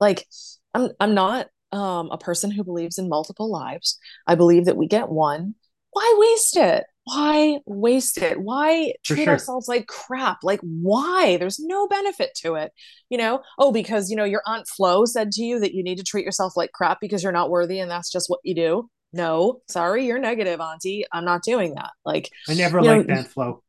Like 0.00 0.26
I'm 0.74 0.90
I'm 1.00 1.14
not 1.14 1.48
um, 1.72 2.10
a 2.10 2.18
person 2.18 2.50
who 2.50 2.64
believes 2.64 2.98
in 2.98 3.08
multiple 3.08 3.50
lives. 3.50 3.98
I 4.26 4.34
believe 4.34 4.66
that 4.66 4.76
we 4.76 4.86
get 4.86 5.08
one. 5.08 5.54
Why 5.90 6.14
waste 6.18 6.56
it? 6.56 6.84
Why 7.04 7.58
waste 7.66 8.18
it? 8.18 8.40
Why 8.40 8.92
treat 9.02 9.24
sure. 9.24 9.32
ourselves 9.32 9.68
like 9.68 9.86
crap? 9.86 10.38
Like 10.42 10.60
why? 10.60 11.38
There's 11.38 11.58
no 11.58 11.86
benefit 11.88 12.30
to 12.42 12.54
it. 12.54 12.72
You 13.08 13.18
know? 13.18 13.42
Oh, 13.58 13.72
because 13.72 14.10
you 14.10 14.16
know 14.16 14.24
your 14.24 14.42
aunt 14.46 14.68
Flo 14.68 15.04
said 15.06 15.32
to 15.32 15.42
you 15.42 15.60
that 15.60 15.74
you 15.74 15.82
need 15.82 15.98
to 15.98 16.04
treat 16.04 16.24
yourself 16.24 16.56
like 16.56 16.72
crap 16.72 16.98
because 17.00 17.22
you're 17.22 17.32
not 17.32 17.50
worthy 17.50 17.80
and 17.80 17.90
that's 17.90 18.12
just 18.12 18.28
what 18.28 18.40
you 18.44 18.54
do 18.54 18.90
no, 19.12 19.62
sorry, 19.68 20.06
you're 20.06 20.18
negative, 20.18 20.60
Auntie. 20.60 21.04
I'm 21.12 21.24
not 21.24 21.42
doing 21.42 21.74
that. 21.74 21.90
Like 22.04 22.30
I 22.48 22.54
never 22.54 22.82
liked 22.82 23.10
Aunt 23.10 23.28
Flo. 23.28 23.62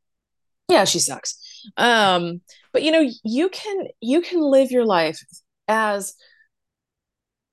Yeah, 0.67 0.83
she 0.83 0.99
sucks. 0.99 1.37
Um, 1.77 2.41
but 2.73 2.83
you 2.83 2.91
know, 2.91 3.09
you 3.23 3.49
can 3.49 3.87
you 4.01 4.21
can 4.21 4.41
live 4.41 4.71
your 4.71 4.85
life 4.85 5.19
as 5.67 6.13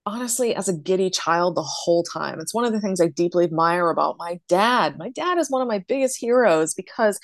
honestly 0.04 0.54
as 0.54 0.68
a 0.68 0.76
giddy 0.76 1.10
child 1.10 1.56
the 1.56 1.62
whole 1.62 2.04
time. 2.04 2.38
It's 2.40 2.54
one 2.54 2.64
of 2.64 2.72
the 2.72 2.80
things 2.80 3.00
I 3.00 3.08
deeply 3.08 3.44
admire 3.44 3.90
about 3.90 4.16
my 4.18 4.40
dad. 4.48 4.98
My 4.98 5.10
dad 5.10 5.38
is 5.38 5.50
one 5.50 5.62
of 5.62 5.68
my 5.68 5.84
biggest 5.86 6.18
heroes 6.18 6.74
because 6.74 7.18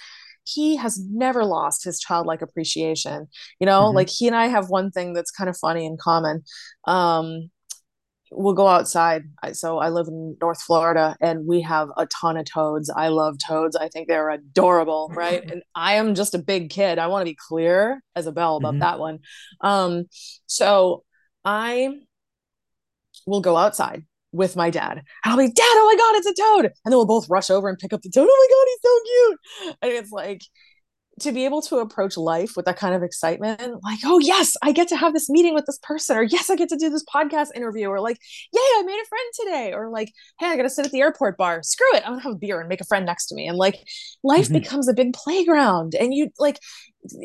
he 0.45 0.77
has 0.77 0.99
never 0.99 1.45
lost 1.45 1.85
his 1.85 2.01
childlike 2.01 2.42
appreciation. 2.42 3.29
You 3.61 3.66
know, 3.66 3.85
mm-hmm. 3.85 3.97
like 3.97 4.09
he 4.09 4.27
and 4.27 4.37
I 4.37 4.47
have 4.47 4.68
one 4.68 4.90
thing 4.90 5.12
that's 5.12 5.31
kind 5.31 5.49
of 5.49 5.57
funny 5.57 5.87
in 5.87 5.97
common. 5.97 6.42
Um, 6.87 7.51
we'll 8.35 8.55
go 8.55 8.66
outside. 8.66 9.25
So 9.53 9.79
I 9.79 9.90
live 9.90 10.09
in 10.09 10.37
North 10.40 10.62
Florida 10.62 11.16
and 11.21 11.47
we 11.47 11.61
have 11.62 11.88
a 11.97 12.07
ton 12.07 12.37
of 12.37 12.47
toads. 12.47 12.90
I 12.90 13.09
love 13.09 13.37
toads. 13.38 13.77
I 13.77 13.88
think 13.88 14.09
they're 14.09 14.31
adorable, 14.31 15.11
right? 15.14 15.42
and 15.51 15.62
I 15.75 15.95
am 15.95 16.14
just 16.14 16.35
a 16.35 16.38
big 16.38 16.71
kid. 16.71 16.99
I 16.99 17.09
want 17.09 17.23
to 17.23 17.31
be 17.31 17.37
clear 17.49 18.03
as 18.16 18.27
a 18.27 18.33
bell 18.33 18.57
about 18.57 18.73
mm-hmm. 18.73 18.81
that 18.81 18.99
one. 18.99 19.18
Um, 19.61 20.05
so 20.47 21.05
I 21.45 21.90
will 23.27 23.40
go 23.40 23.57
outside 23.57 24.05
with 24.33 24.57
my 24.57 24.71
dad. 24.71 24.92
And 24.92 25.05
I'll 25.33 25.37
be, 25.37 25.49
Dad, 25.49 25.62
oh 25.62 25.92
my 25.92 25.99
God, 25.99 26.16
it's 26.16 26.38
a 26.38 26.42
toad. 26.42 26.64
And 26.64 26.92
then 26.92 26.97
we'll 26.97 27.07
both 27.07 27.29
rush 27.29 27.51
over 27.51 27.68
and 27.68 27.79
pick 27.79 27.92
up 27.92 28.03
the 28.03 28.11
toad. 28.11 28.29
Oh 28.31 28.49
my 28.49 28.55
God, 28.55 28.66
he's 28.68 28.83
so 28.83 29.68
cute. 29.68 29.77
And 29.83 29.92
it's 29.92 30.11
like, 30.11 30.42
to 31.22 31.32
be 31.32 31.44
able 31.44 31.62
to 31.62 31.78
approach 31.78 32.16
life 32.16 32.52
with 32.56 32.66
that 32.66 32.76
kind 32.76 32.94
of 32.94 33.02
excitement, 33.02 33.61
like, 33.82 34.00
oh, 34.04 34.18
yes, 34.18 34.52
I 34.62 34.72
get 34.72 34.88
to 34.88 34.96
have 34.96 35.12
this 35.12 35.28
meeting 35.28 35.54
with 35.54 35.66
this 35.66 35.78
person, 35.82 36.16
or 36.16 36.22
yes, 36.22 36.50
I 36.50 36.56
get 36.56 36.68
to 36.68 36.76
do 36.76 36.90
this 36.90 37.04
podcast 37.04 37.48
interview, 37.54 37.88
or 37.88 38.00
like, 38.00 38.18
yay, 38.52 38.61
I 38.61 38.82
made 38.85 39.00
a 39.00 39.08
friend 39.08 39.32
today, 39.40 39.72
or 39.72 39.90
like, 39.90 40.12
hey, 40.38 40.46
I 40.46 40.56
got 40.56 40.62
to 40.62 40.70
sit 40.70 40.87
at 40.87 40.92
the 40.92 41.00
airport 41.00 41.37
bar. 41.37 41.62
Screw 41.62 41.94
it. 41.94 42.02
I'm 42.04 42.12
going 42.12 42.20
to 42.20 42.24
have 42.24 42.35
a 42.35 42.38
beer 42.38 42.61
and 42.61 42.68
make 42.68 42.80
a 42.80 42.87
friend 42.87 43.06
next 43.06 43.26
to 43.26 43.35
me. 43.35 43.46
And 43.46 43.56
like, 43.56 43.76
life 44.22 44.44
mm-hmm. 44.44 44.54
becomes 44.54 44.88
a 44.88 44.94
big 44.94 45.12
playground. 45.12 45.94
And 45.94 46.14
you 46.14 46.30
like, 46.38 46.58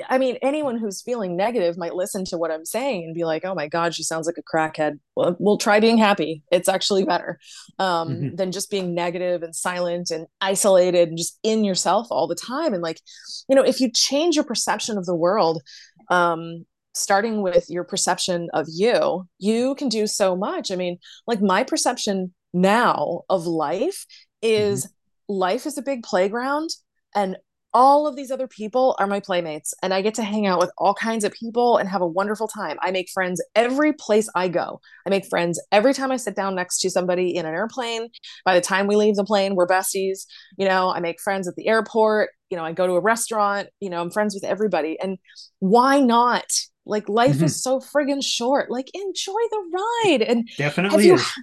I 0.10 0.18
mean, 0.18 0.38
anyone 0.42 0.78
who's 0.78 1.04
feeling 1.04 1.38
negative 1.38 1.78
might 1.78 1.94
listen 1.94 2.26
to 2.26 2.38
what 2.38 2.50
I'm 2.50 2.66
saying 2.66 3.04
and 3.04 3.14
be 3.14 3.26
like, 3.26 3.46
"Oh 3.46 3.54
my 3.54 3.68
God, 3.68 3.94
she 3.94 4.02
sounds 4.02 4.26
like 4.26 4.38
a 4.38 4.58
crackhead." 4.58 5.00
Well, 5.16 5.36
we'll 5.40 5.58
try 5.58 5.80
being 5.80 6.00
happy. 6.00 6.42
It's 6.52 6.68
actually 6.68 7.04
better 7.04 7.40
um, 7.78 8.10
mm-hmm. 8.10 8.36
than 8.36 8.52
just 8.52 8.72
being 8.72 8.96
negative 8.96 9.44
and 9.44 9.56
silent 9.56 10.10
and 10.10 10.26
isolated 10.42 11.10
and 11.10 11.18
just 11.18 11.38
in 11.44 11.64
yourself 11.64 12.08
all 12.10 12.28
the 12.28 12.36
time. 12.36 12.74
And 12.74 12.82
like, 12.82 13.00
you 13.48 13.56
know, 13.56 13.64
if 13.64 13.80
you 13.80 13.92
change 13.92 14.36
your 14.36 14.46
perception 14.46 14.98
of 14.98 15.06
the 15.06 15.16
world, 15.16 15.62
um, 16.10 16.66
starting 16.96 17.44
with 17.44 17.70
your 17.70 17.84
perception 17.84 18.50
of 18.54 18.66
you, 18.70 19.28
you 19.38 19.76
can 19.76 19.90
do 19.90 20.08
so 20.08 20.36
much. 20.36 20.72
I 20.72 20.76
mean, 20.76 20.98
like 21.28 21.42
my 21.42 21.64
perception 21.64 22.34
now 22.54 23.22
of 23.30 23.46
life 23.46 24.06
is 24.42 24.86
mm-hmm. 24.86 25.34
life 25.36 25.66
is 25.68 25.78
a 25.78 25.84
big 25.84 26.02
playground 26.04 26.72
and 27.16 27.38
all 27.78 28.08
of 28.08 28.16
these 28.16 28.32
other 28.32 28.48
people 28.48 28.96
are 28.98 29.06
my 29.06 29.20
playmates 29.20 29.72
and 29.84 29.94
I 29.94 30.02
get 30.02 30.16
to 30.16 30.24
hang 30.24 30.48
out 30.48 30.58
with 30.58 30.72
all 30.80 30.96
kinds 30.96 31.24
of 31.24 31.32
people 31.32 31.78
and 31.78 31.88
have 31.88 32.02
a 32.02 32.08
wonderful 32.08 32.48
time. 32.48 32.76
I 32.82 32.90
make 32.90 33.08
friends 33.14 33.40
every 33.54 33.94
place 33.94 34.28
I 34.34 34.48
go. 34.48 34.82
I 35.06 35.12
make 35.12 35.28
friends 35.28 35.62
every 35.72 35.94
time 35.94 36.12
I 36.12 36.18
sit 36.18 36.36
down 36.36 36.56
next 36.56 36.80
to 36.80 36.90
somebody 36.90 37.36
in 37.36 37.46
an 37.46 37.54
airplane. 37.54 38.08
By 38.44 38.56
the 38.56 38.62
time 38.62 38.88
we 38.88 38.96
leave 38.96 39.16
the 39.16 39.24
plane, 39.24 39.54
we're 39.54 39.68
besties. 39.68 40.26
You 40.58 40.68
know, 40.68 40.90
I 40.90 41.02
make 41.02 41.22
friends 41.22 41.48
at 41.48 41.56
the 41.56 41.68
airport. 41.68 42.32
You 42.50 42.58
know, 42.58 42.66
I 42.66 42.72
go 42.72 42.88
to 42.88 42.94
a 42.94 43.00
restaurant. 43.00 43.68
You 43.80 43.92
know, 43.92 44.02
I'm 44.02 44.10
friends 44.10 44.34
with 44.34 44.44
everybody. 44.44 45.00
And 45.00 45.20
why 45.60 46.00
not? 46.00 46.46
Like 46.84 47.08
life 47.08 47.36
mm-hmm. 47.36 47.46
is 47.46 47.62
so 47.62 47.80
friggin' 47.80 48.24
short. 48.26 48.72
Like 48.72 48.90
enjoy 48.96 49.34
the 49.52 49.64
ride. 49.72 50.24
And 50.24 50.50
definitely 50.58 51.06
you. 51.06 51.14
If 51.14 51.36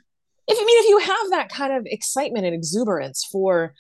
I 0.51 0.65
mean, 0.65 0.83
if 0.83 0.89
you 0.89 0.99
have 0.99 1.31
that 1.31 1.49
kind 1.49 1.73
of 1.75 1.87
excitement 1.87 2.45
and 2.45 2.57
exuberance 2.57 3.25
for 3.31 3.73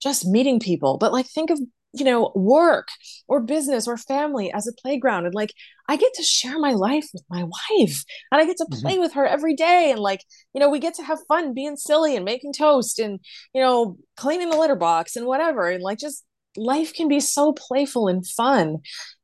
just 0.00 0.24
meeting 0.26 0.60
people, 0.60 0.96
but 0.96 1.12
like 1.12 1.26
think 1.26 1.50
of 1.50 1.58
you 1.92 2.04
know 2.04 2.30
work 2.34 2.88
or 3.28 3.40
business 3.40 3.88
or 3.88 3.96
family 3.96 4.52
as 4.52 4.66
a 4.66 4.72
playground 4.72 5.24
and 5.24 5.34
like 5.34 5.52
i 5.88 5.96
get 5.96 6.12
to 6.14 6.22
share 6.22 6.58
my 6.58 6.72
life 6.72 7.08
with 7.14 7.24
my 7.30 7.42
wife 7.44 8.04
and 8.30 8.40
i 8.40 8.44
get 8.44 8.56
to 8.56 8.64
mm-hmm. 8.64 8.80
play 8.80 8.92
mm-hmm. 8.92 9.00
with 9.00 9.14
her 9.14 9.26
every 9.26 9.54
day 9.54 9.90
and 9.90 10.00
like 10.00 10.20
you 10.54 10.60
know 10.60 10.68
we 10.68 10.78
get 10.78 10.94
to 10.94 11.02
have 11.02 11.18
fun 11.28 11.54
being 11.54 11.76
silly 11.76 12.14
and 12.14 12.24
making 12.24 12.52
toast 12.52 12.98
and 12.98 13.20
you 13.54 13.60
know 13.60 13.96
cleaning 14.16 14.50
the 14.50 14.56
litter 14.56 14.76
box 14.76 15.16
and 15.16 15.26
whatever 15.26 15.68
and 15.68 15.82
like 15.82 15.98
just 15.98 16.24
life 16.56 16.92
can 16.92 17.08
be 17.08 17.20
so 17.20 17.52
playful 17.52 18.08
and 18.08 18.26
fun 18.26 18.78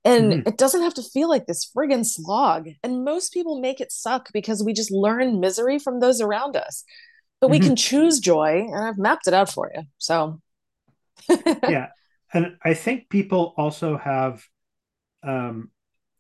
and 0.05 0.33
mm-hmm. 0.33 0.49
it 0.49 0.57
doesn't 0.57 0.83
have 0.83 0.95
to 0.95 1.03
feel 1.03 1.29
like 1.29 1.47
this 1.47 1.71
friggin' 1.77 2.07
slog 2.07 2.69
and 2.83 3.05
most 3.05 3.33
people 3.33 3.61
make 3.61 3.81
it 3.81 3.93
suck 3.93 4.29
because 4.33 4.63
we 4.65 4.73
just 4.73 4.91
learn 4.91 5.41
misery 5.41 5.79
from 5.79 6.01
those 6.01 6.21
around 6.21 6.57
us 6.57 6.85
but 7.41 7.49
mm-hmm. 7.49 7.53
we 7.53 7.61
can 7.61 7.77
choose 7.77 8.21
joy 8.21 8.65
and 8.71 8.87
i've 8.87 8.99
mapped 8.99 9.27
it 9.27 9.35
out 9.35 9.51
for 9.51 9.71
you 9.75 9.83
so 9.99 10.41
yeah 11.29 11.89
and 12.35 12.57
I 12.63 12.75
think 12.75 13.09
people 13.09 13.55
also 13.57 13.97
have 13.97 14.43
um, 15.23 15.71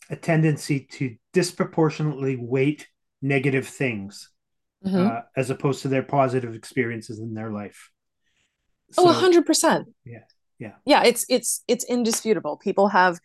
a 0.08 0.16
tendency 0.16 0.86
to 0.92 1.16
disproportionately 1.32 2.36
weight 2.36 2.86
negative 3.20 3.66
things 3.66 4.30
mm-hmm. 4.84 5.06
uh, 5.06 5.20
as 5.36 5.50
opposed 5.50 5.82
to 5.82 5.88
their 5.88 6.02
positive 6.02 6.54
experiences 6.54 7.18
in 7.18 7.34
their 7.34 7.50
life. 7.50 7.90
Oh, 8.96 9.12
so, 9.12 9.26
oh, 9.26 9.30
100%. 9.30 9.84
Yeah. 10.04 10.18
Yeah. 10.58 10.72
Yeah, 10.86 11.02
it's 11.04 11.26
it's 11.28 11.64
it's 11.66 11.84
indisputable. 11.84 12.56
People 12.56 12.88
have 12.88 13.18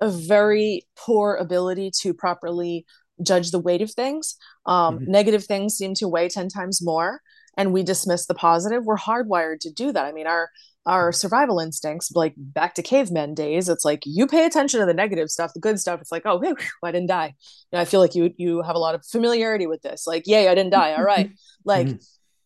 a 0.00 0.08
very 0.08 0.86
poor 0.96 1.34
ability 1.34 1.90
to 2.02 2.14
properly 2.14 2.86
judge 3.22 3.50
the 3.50 3.58
weight 3.58 3.82
of 3.82 3.90
things. 3.90 4.36
Um, 4.66 5.00
mm-hmm. 5.00 5.10
Negative 5.10 5.44
things 5.44 5.76
seem 5.76 5.94
to 5.94 6.08
weigh 6.08 6.28
10 6.28 6.48
times 6.48 6.80
more, 6.80 7.20
and 7.56 7.72
we 7.72 7.82
dismiss 7.82 8.26
the 8.26 8.34
positive. 8.34 8.84
We're 8.84 8.96
hardwired 8.96 9.60
to 9.60 9.72
do 9.72 9.92
that. 9.92 10.04
I 10.04 10.12
mean, 10.12 10.26
our 10.26 10.50
our 10.86 11.12
survival 11.12 11.60
instincts, 11.60 12.10
like 12.14 12.34
back 12.36 12.74
to 12.74 12.82
cavemen 12.82 13.34
days, 13.34 13.68
it's 13.68 13.84
like 13.84 14.02
you 14.06 14.26
pay 14.26 14.46
attention 14.46 14.80
to 14.80 14.86
the 14.86 14.94
negative 14.94 15.28
stuff, 15.28 15.52
the 15.52 15.60
good 15.60 15.78
stuff. 15.78 16.00
It's 16.00 16.10
like, 16.10 16.22
oh, 16.24 16.38
whew, 16.38 16.56
I 16.82 16.90
didn't 16.90 17.08
die. 17.08 17.34
You 17.70 17.76
know, 17.76 17.80
I 17.80 17.84
feel 17.84 18.00
like 18.00 18.14
you 18.14 18.32
you 18.36 18.62
have 18.62 18.76
a 18.76 18.80
lot 18.80 18.94
of 18.94 19.04
familiarity 19.04 19.66
with 19.66 19.82
this. 19.82 20.06
Like, 20.06 20.26
yay, 20.26 20.48
I 20.48 20.54
didn't 20.54 20.72
die. 20.72 20.94
All 20.94 21.04
right, 21.04 21.30
like, 21.64 21.86
mm-hmm. 21.86 21.96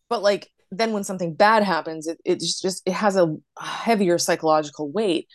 but 0.09 0.21
like 0.21 0.49
then 0.71 0.93
when 0.93 1.03
something 1.03 1.33
bad 1.33 1.63
happens, 1.63 2.07
it 2.07 2.19
it 2.25 2.39
just 2.39 2.81
it 2.85 2.93
has 2.93 3.15
a 3.15 3.35
heavier 3.59 4.17
psychological 4.17 4.91
weight. 4.91 5.27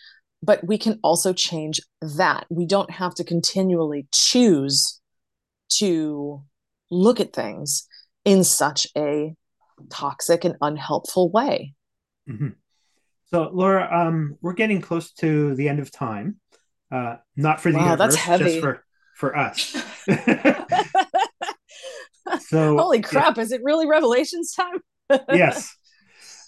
But 0.42 0.66
we 0.66 0.78
can 0.78 0.98
also 1.02 1.32
change 1.32 1.80
that. 2.00 2.46
We 2.48 2.64
don't 2.64 2.90
have 2.90 3.14
to 3.16 3.24
continually 3.24 4.08
choose 4.10 5.00
to 5.74 6.42
look 6.90 7.20
at 7.20 7.34
things 7.34 7.86
in 8.24 8.44
such 8.44 8.86
a 8.96 9.34
toxic 9.88 10.44
and 10.44 10.56
unhelpful 10.60 11.30
way. 11.30 11.74
Mm-hmm. 12.28 12.48
So, 13.26 13.48
Laura, 13.52 13.88
um, 13.92 14.36
we're 14.40 14.54
getting 14.54 14.80
close 14.80 15.12
to 15.14 15.54
the 15.54 15.68
end 15.68 15.78
of 15.78 15.92
time. 15.92 16.40
Uh, 16.90 17.16
not 17.36 17.60
for 17.60 17.70
the 17.70 17.78
wow, 17.78 17.92
universe, 17.92 18.16
just 18.16 18.58
for 18.58 18.84
for 19.14 19.36
us. 19.36 19.76
so, 22.40 22.76
holy 22.76 23.00
crap! 23.00 23.36
Yeah. 23.36 23.42
Is 23.42 23.52
it 23.52 23.62
really 23.62 23.86
Revelations 23.86 24.52
time? 24.52 24.80
yes. 25.32 25.72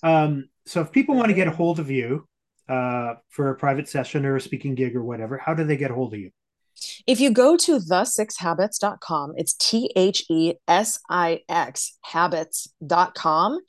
Um, 0.02 0.48
so, 0.66 0.80
if 0.80 0.90
people 0.90 1.14
want 1.14 1.28
to 1.28 1.34
get 1.34 1.46
a 1.46 1.52
hold 1.52 1.78
of 1.78 1.90
you 1.90 2.26
uh, 2.68 3.14
for 3.28 3.50
a 3.50 3.54
private 3.54 3.88
session 3.88 4.26
or 4.26 4.34
a 4.34 4.40
speaking 4.40 4.74
gig 4.74 4.96
or 4.96 5.04
whatever, 5.04 5.38
how 5.38 5.54
do 5.54 5.62
they 5.62 5.76
get 5.76 5.92
a 5.92 5.94
hold 5.94 6.14
of 6.14 6.18
you? 6.18 6.32
If 7.06 7.20
you 7.20 7.30
go 7.30 7.56
to 7.56 7.78
the6habits.com, 7.78 9.34
it's 9.36 9.54
T 9.54 9.90
H 9.96 10.24
E 10.30 10.54
S 10.68 10.98
I 11.08 11.40
X 11.48 11.98
habits.com. 12.02 13.60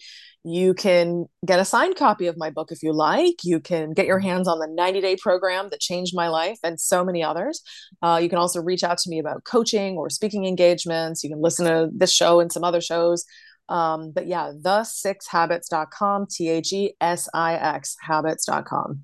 You 0.45 0.73
can 0.73 1.26
get 1.45 1.60
a 1.60 1.65
signed 1.65 1.95
copy 1.95 2.28
of 2.28 2.38
my 2.38 2.49
book 2.49 2.71
if 2.71 2.84
you 2.84 2.91
like. 2.91 3.43
You 3.43 3.62
can 3.62 3.91
get 3.93 4.06
your 4.06 4.19
hands 4.19 4.47
on 4.47 4.60
the 4.60 4.67
90 4.67 4.99
day 4.99 5.15
program 5.15 5.69
that 5.69 5.80
changed 5.80 6.13
my 6.15 6.28
life 6.28 6.60
and 6.63 6.80
so 6.80 7.06
many 7.06 7.23
others. 7.23 7.62
Uh, 8.02 8.19
you 8.21 8.28
can 8.28 8.38
also 8.38 8.62
reach 8.62 8.84
out 8.84 8.97
to 8.99 9.10
me 9.10 9.19
about 9.19 9.45
coaching 9.45 9.95
or 9.95 10.10
speaking 10.10 10.45
engagements. 10.45 11.23
You 11.23 11.30
can 11.30 11.41
listen 11.41 11.65
to 11.65 11.89
this 11.95 12.12
show 12.12 12.41
and 12.41 12.52
some 12.52 12.63
other 12.63 12.82
shows. 12.82 13.26
Um, 13.69 14.12
but 14.12 14.28
yeah, 14.28 14.52
the6habits.com, 14.54 16.28
T 16.30 16.49
H 16.49 16.73
E 16.73 16.93
S 16.99 17.30
I 17.34 17.56
X 17.56 17.95
habits.com. 18.02 19.04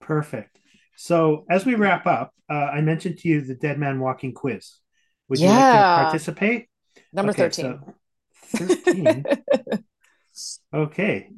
Perfect. 0.00 0.58
So 1.00 1.44
as 1.48 1.64
we 1.64 1.76
wrap 1.76 2.08
up, 2.08 2.34
uh, 2.50 2.54
I 2.54 2.80
mentioned 2.80 3.18
to 3.18 3.28
you 3.28 3.40
the 3.40 3.54
Dead 3.54 3.78
Man 3.78 4.00
Walking 4.00 4.34
quiz. 4.34 4.78
Would 5.28 5.38
yeah. 5.38 5.46
you 5.46 5.54
like 5.54 5.70
to 5.70 6.02
participate? 6.02 6.68
Number 7.12 7.30
okay, 7.30 7.48
13. 7.48 7.80
So 8.42 8.66
13. 8.66 9.24
Okay. 10.72 11.30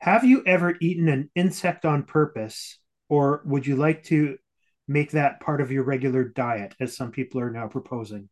Have 0.00 0.24
you 0.24 0.42
ever 0.46 0.74
eaten 0.80 1.08
an 1.08 1.30
insect 1.34 1.84
on 1.84 2.02
purpose, 2.04 2.78
or 3.10 3.42
would 3.44 3.66
you 3.66 3.76
like 3.76 4.04
to 4.04 4.38
make 4.88 5.10
that 5.10 5.40
part 5.40 5.60
of 5.60 5.70
your 5.70 5.84
regular 5.84 6.24
diet, 6.24 6.74
as 6.80 6.96
some 6.96 7.10
people 7.10 7.40
are 7.40 7.50
now 7.50 7.66
proposing? 7.66 8.30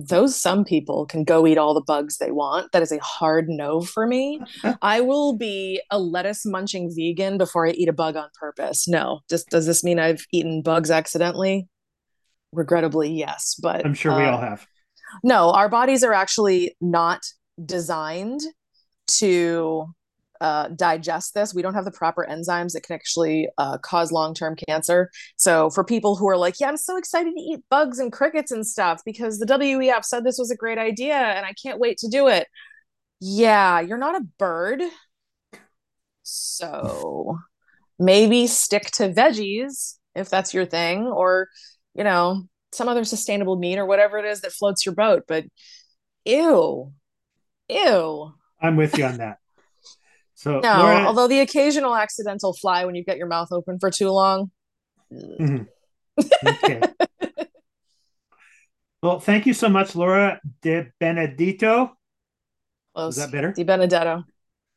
Those 0.00 0.40
some 0.40 0.64
people 0.64 1.06
can 1.06 1.24
go 1.24 1.46
eat 1.46 1.58
all 1.58 1.74
the 1.74 1.80
bugs 1.80 2.18
they 2.18 2.30
want. 2.30 2.70
That 2.72 2.82
is 2.82 2.92
a 2.92 2.98
hard 2.98 3.48
no 3.48 3.80
for 3.80 4.06
me. 4.06 4.40
I 4.82 5.00
will 5.00 5.36
be 5.36 5.80
a 5.90 5.98
lettuce 5.98 6.46
munching 6.46 6.92
vegan 6.94 7.36
before 7.36 7.66
I 7.66 7.70
eat 7.70 7.88
a 7.88 7.92
bug 7.92 8.16
on 8.16 8.28
purpose. 8.38 8.86
No. 8.86 9.20
Just 9.28 9.48
does 9.50 9.66
this 9.66 9.82
mean 9.82 9.98
I've 9.98 10.24
eaten 10.32 10.62
bugs 10.62 10.90
accidentally? 10.90 11.68
Regrettably, 12.52 13.10
yes. 13.10 13.56
But 13.60 13.84
I'm 13.84 13.94
sure 13.94 14.16
we 14.16 14.22
uh, 14.22 14.30
all 14.32 14.40
have. 14.40 14.66
No, 15.24 15.50
our 15.50 15.68
bodies 15.68 16.04
are 16.04 16.12
actually 16.12 16.76
not 16.80 17.22
designed 17.64 18.40
to 19.08 19.86
uh, 20.40 20.68
digest 20.68 21.34
this. 21.34 21.54
We 21.54 21.62
don't 21.62 21.74
have 21.74 21.84
the 21.84 21.90
proper 21.90 22.26
enzymes 22.28 22.72
that 22.72 22.82
can 22.82 22.94
actually 22.94 23.48
uh, 23.58 23.78
cause 23.78 24.12
long 24.12 24.34
term 24.34 24.56
cancer. 24.68 25.10
So, 25.36 25.70
for 25.70 25.84
people 25.84 26.16
who 26.16 26.28
are 26.28 26.36
like, 26.36 26.60
yeah, 26.60 26.68
I'm 26.68 26.76
so 26.76 26.96
excited 26.96 27.32
to 27.34 27.40
eat 27.40 27.60
bugs 27.70 27.98
and 27.98 28.12
crickets 28.12 28.52
and 28.52 28.66
stuff 28.66 29.02
because 29.04 29.38
the 29.38 29.46
WEF 29.46 30.04
said 30.04 30.24
this 30.24 30.38
was 30.38 30.50
a 30.50 30.56
great 30.56 30.78
idea 30.78 31.14
and 31.14 31.44
I 31.44 31.52
can't 31.60 31.80
wait 31.80 31.98
to 31.98 32.08
do 32.08 32.28
it. 32.28 32.46
Yeah, 33.20 33.80
you're 33.80 33.98
not 33.98 34.16
a 34.20 34.26
bird. 34.38 34.82
So, 36.22 37.38
maybe 37.98 38.46
stick 38.46 38.90
to 38.92 39.12
veggies 39.12 39.96
if 40.14 40.28
that's 40.28 40.52
your 40.52 40.66
thing, 40.66 41.06
or, 41.06 41.48
you 41.94 42.04
know, 42.04 42.44
some 42.72 42.88
other 42.88 43.04
sustainable 43.04 43.56
meat 43.56 43.78
or 43.78 43.86
whatever 43.86 44.18
it 44.18 44.24
is 44.24 44.40
that 44.42 44.52
floats 44.52 44.84
your 44.84 44.94
boat. 44.94 45.24
But 45.26 45.44
ew, 46.24 46.92
ew. 47.68 48.32
I'm 48.60 48.76
with 48.76 48.98
you 48.98 49.04
on 49.04 49.18
that. 49.18 49.38
So 50.38 50.60
no, 50.60 50.78
Laura, 50.78 51.04
although 51.04 51.26
the 51.26 51.40
occasional 51.40 51.96
accidental 51.96 52.52
fly 52.52 52.84
when 52.84 52.94
you 52.94 53.02
get 53.02 53.16
your 53.16 53.26
mouth 53.26 53.48
open 53.50 53.80
for 53.80 53.90
too 53.90 54.10
long. 54.10 54.52
Mm-hmm. 55.12 55.64
Okay. 56.46 56.80
well, 59.02 59.18
thank 59.18 59.46
you 59.46 59.52
so 59.52 59.68
much, 59.68 59.96
Laura 59.96 60.40
De 60.62 60.92
Benedetto. 61.00 61.90
Close. 62.94 63.16
Is 63.16 63.24
that 63.24 63.32
better? 63.32 63.50
Di 63.50 63.64
Benedetto. 63.64 64.22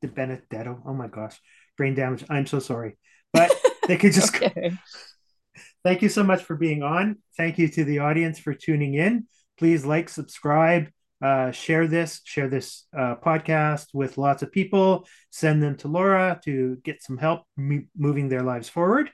De 0.01 0.07
Benedetto. 0.07 0.81
Oh 0.83 0.95
my 0.95 1.07
gosh, 1.07 1.39
brain 1.77 1.93
damage. 1.93 2.25
I'm 2.27 2.47
so 2.47 2.57
sorry, 2.57 2.97
but 3.31 3.51
they 3.87 3.97
could 3.97 4.13
just. 4.13 4.35
okay. 4.35 4.71
Thank 5.83 6.01
you 6.01 6.09
so 6.09 6.23
much 6.23 6.41
for 6.41 6.55
being 6.55 6.81
on. 6.81 7.17
Thank 7.37 7.59
you 7.59 7.67
to 7.67 7.83
the 7.83 7.99
audience 7.99 8.39
for 8.39 8.55
tuning 8.55 8.95
in. 8.95 9.27
Please 9.59 9.85
like, 9.85 10.09
subscribe, 10.09 10.89
uh, 11.21 11.51
share 11.51 11.87
this, 11.87 12.21
share 12.23 12.47
this 12.47 12.87
uh, 12.97 13.15
podcast 13.15 13.87
with 13.93 14.17
lots 14.17 14.41
of 14.41 14.51
people. 14.51 15.07
Send 15.29 15.61
them 15.61 15.77
to 15.77 15.87
Laura 15.87 16.39
to 16.45 16.77
get 16.83 17.03
some 17.03 17.17
help 17.17 17.43
m- 17.57 17.89
moving 17.95 18.29
their 18.29 18.43
lives 18.43 18.69
forward. 18.69 19.11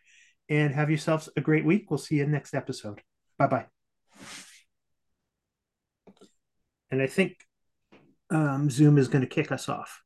And 0.50 0.74
have 0.74 0.90
yourselves 0.90 1.28
a 1.36 1.42
great 1.42 1.66
week. 1.66 1.92
We'll 1.92 1.98
see 1.98 2.16
you 2.16 2.26
next 2.26 2.54
episode. 2.54 3.02
Bye 3.38 3.48
bye. 3.48 3.66
And 6.90 7.02
I 7.02 7.08
think 7.08 7.36
um, 8.30 8.70
Zoom 8.70 8.98
is 8.98 9.10
going 9.10 9.24
to 9.24 9.28
kick 9.28 9.52
us 9.52 9.68
off. 9.68 10.02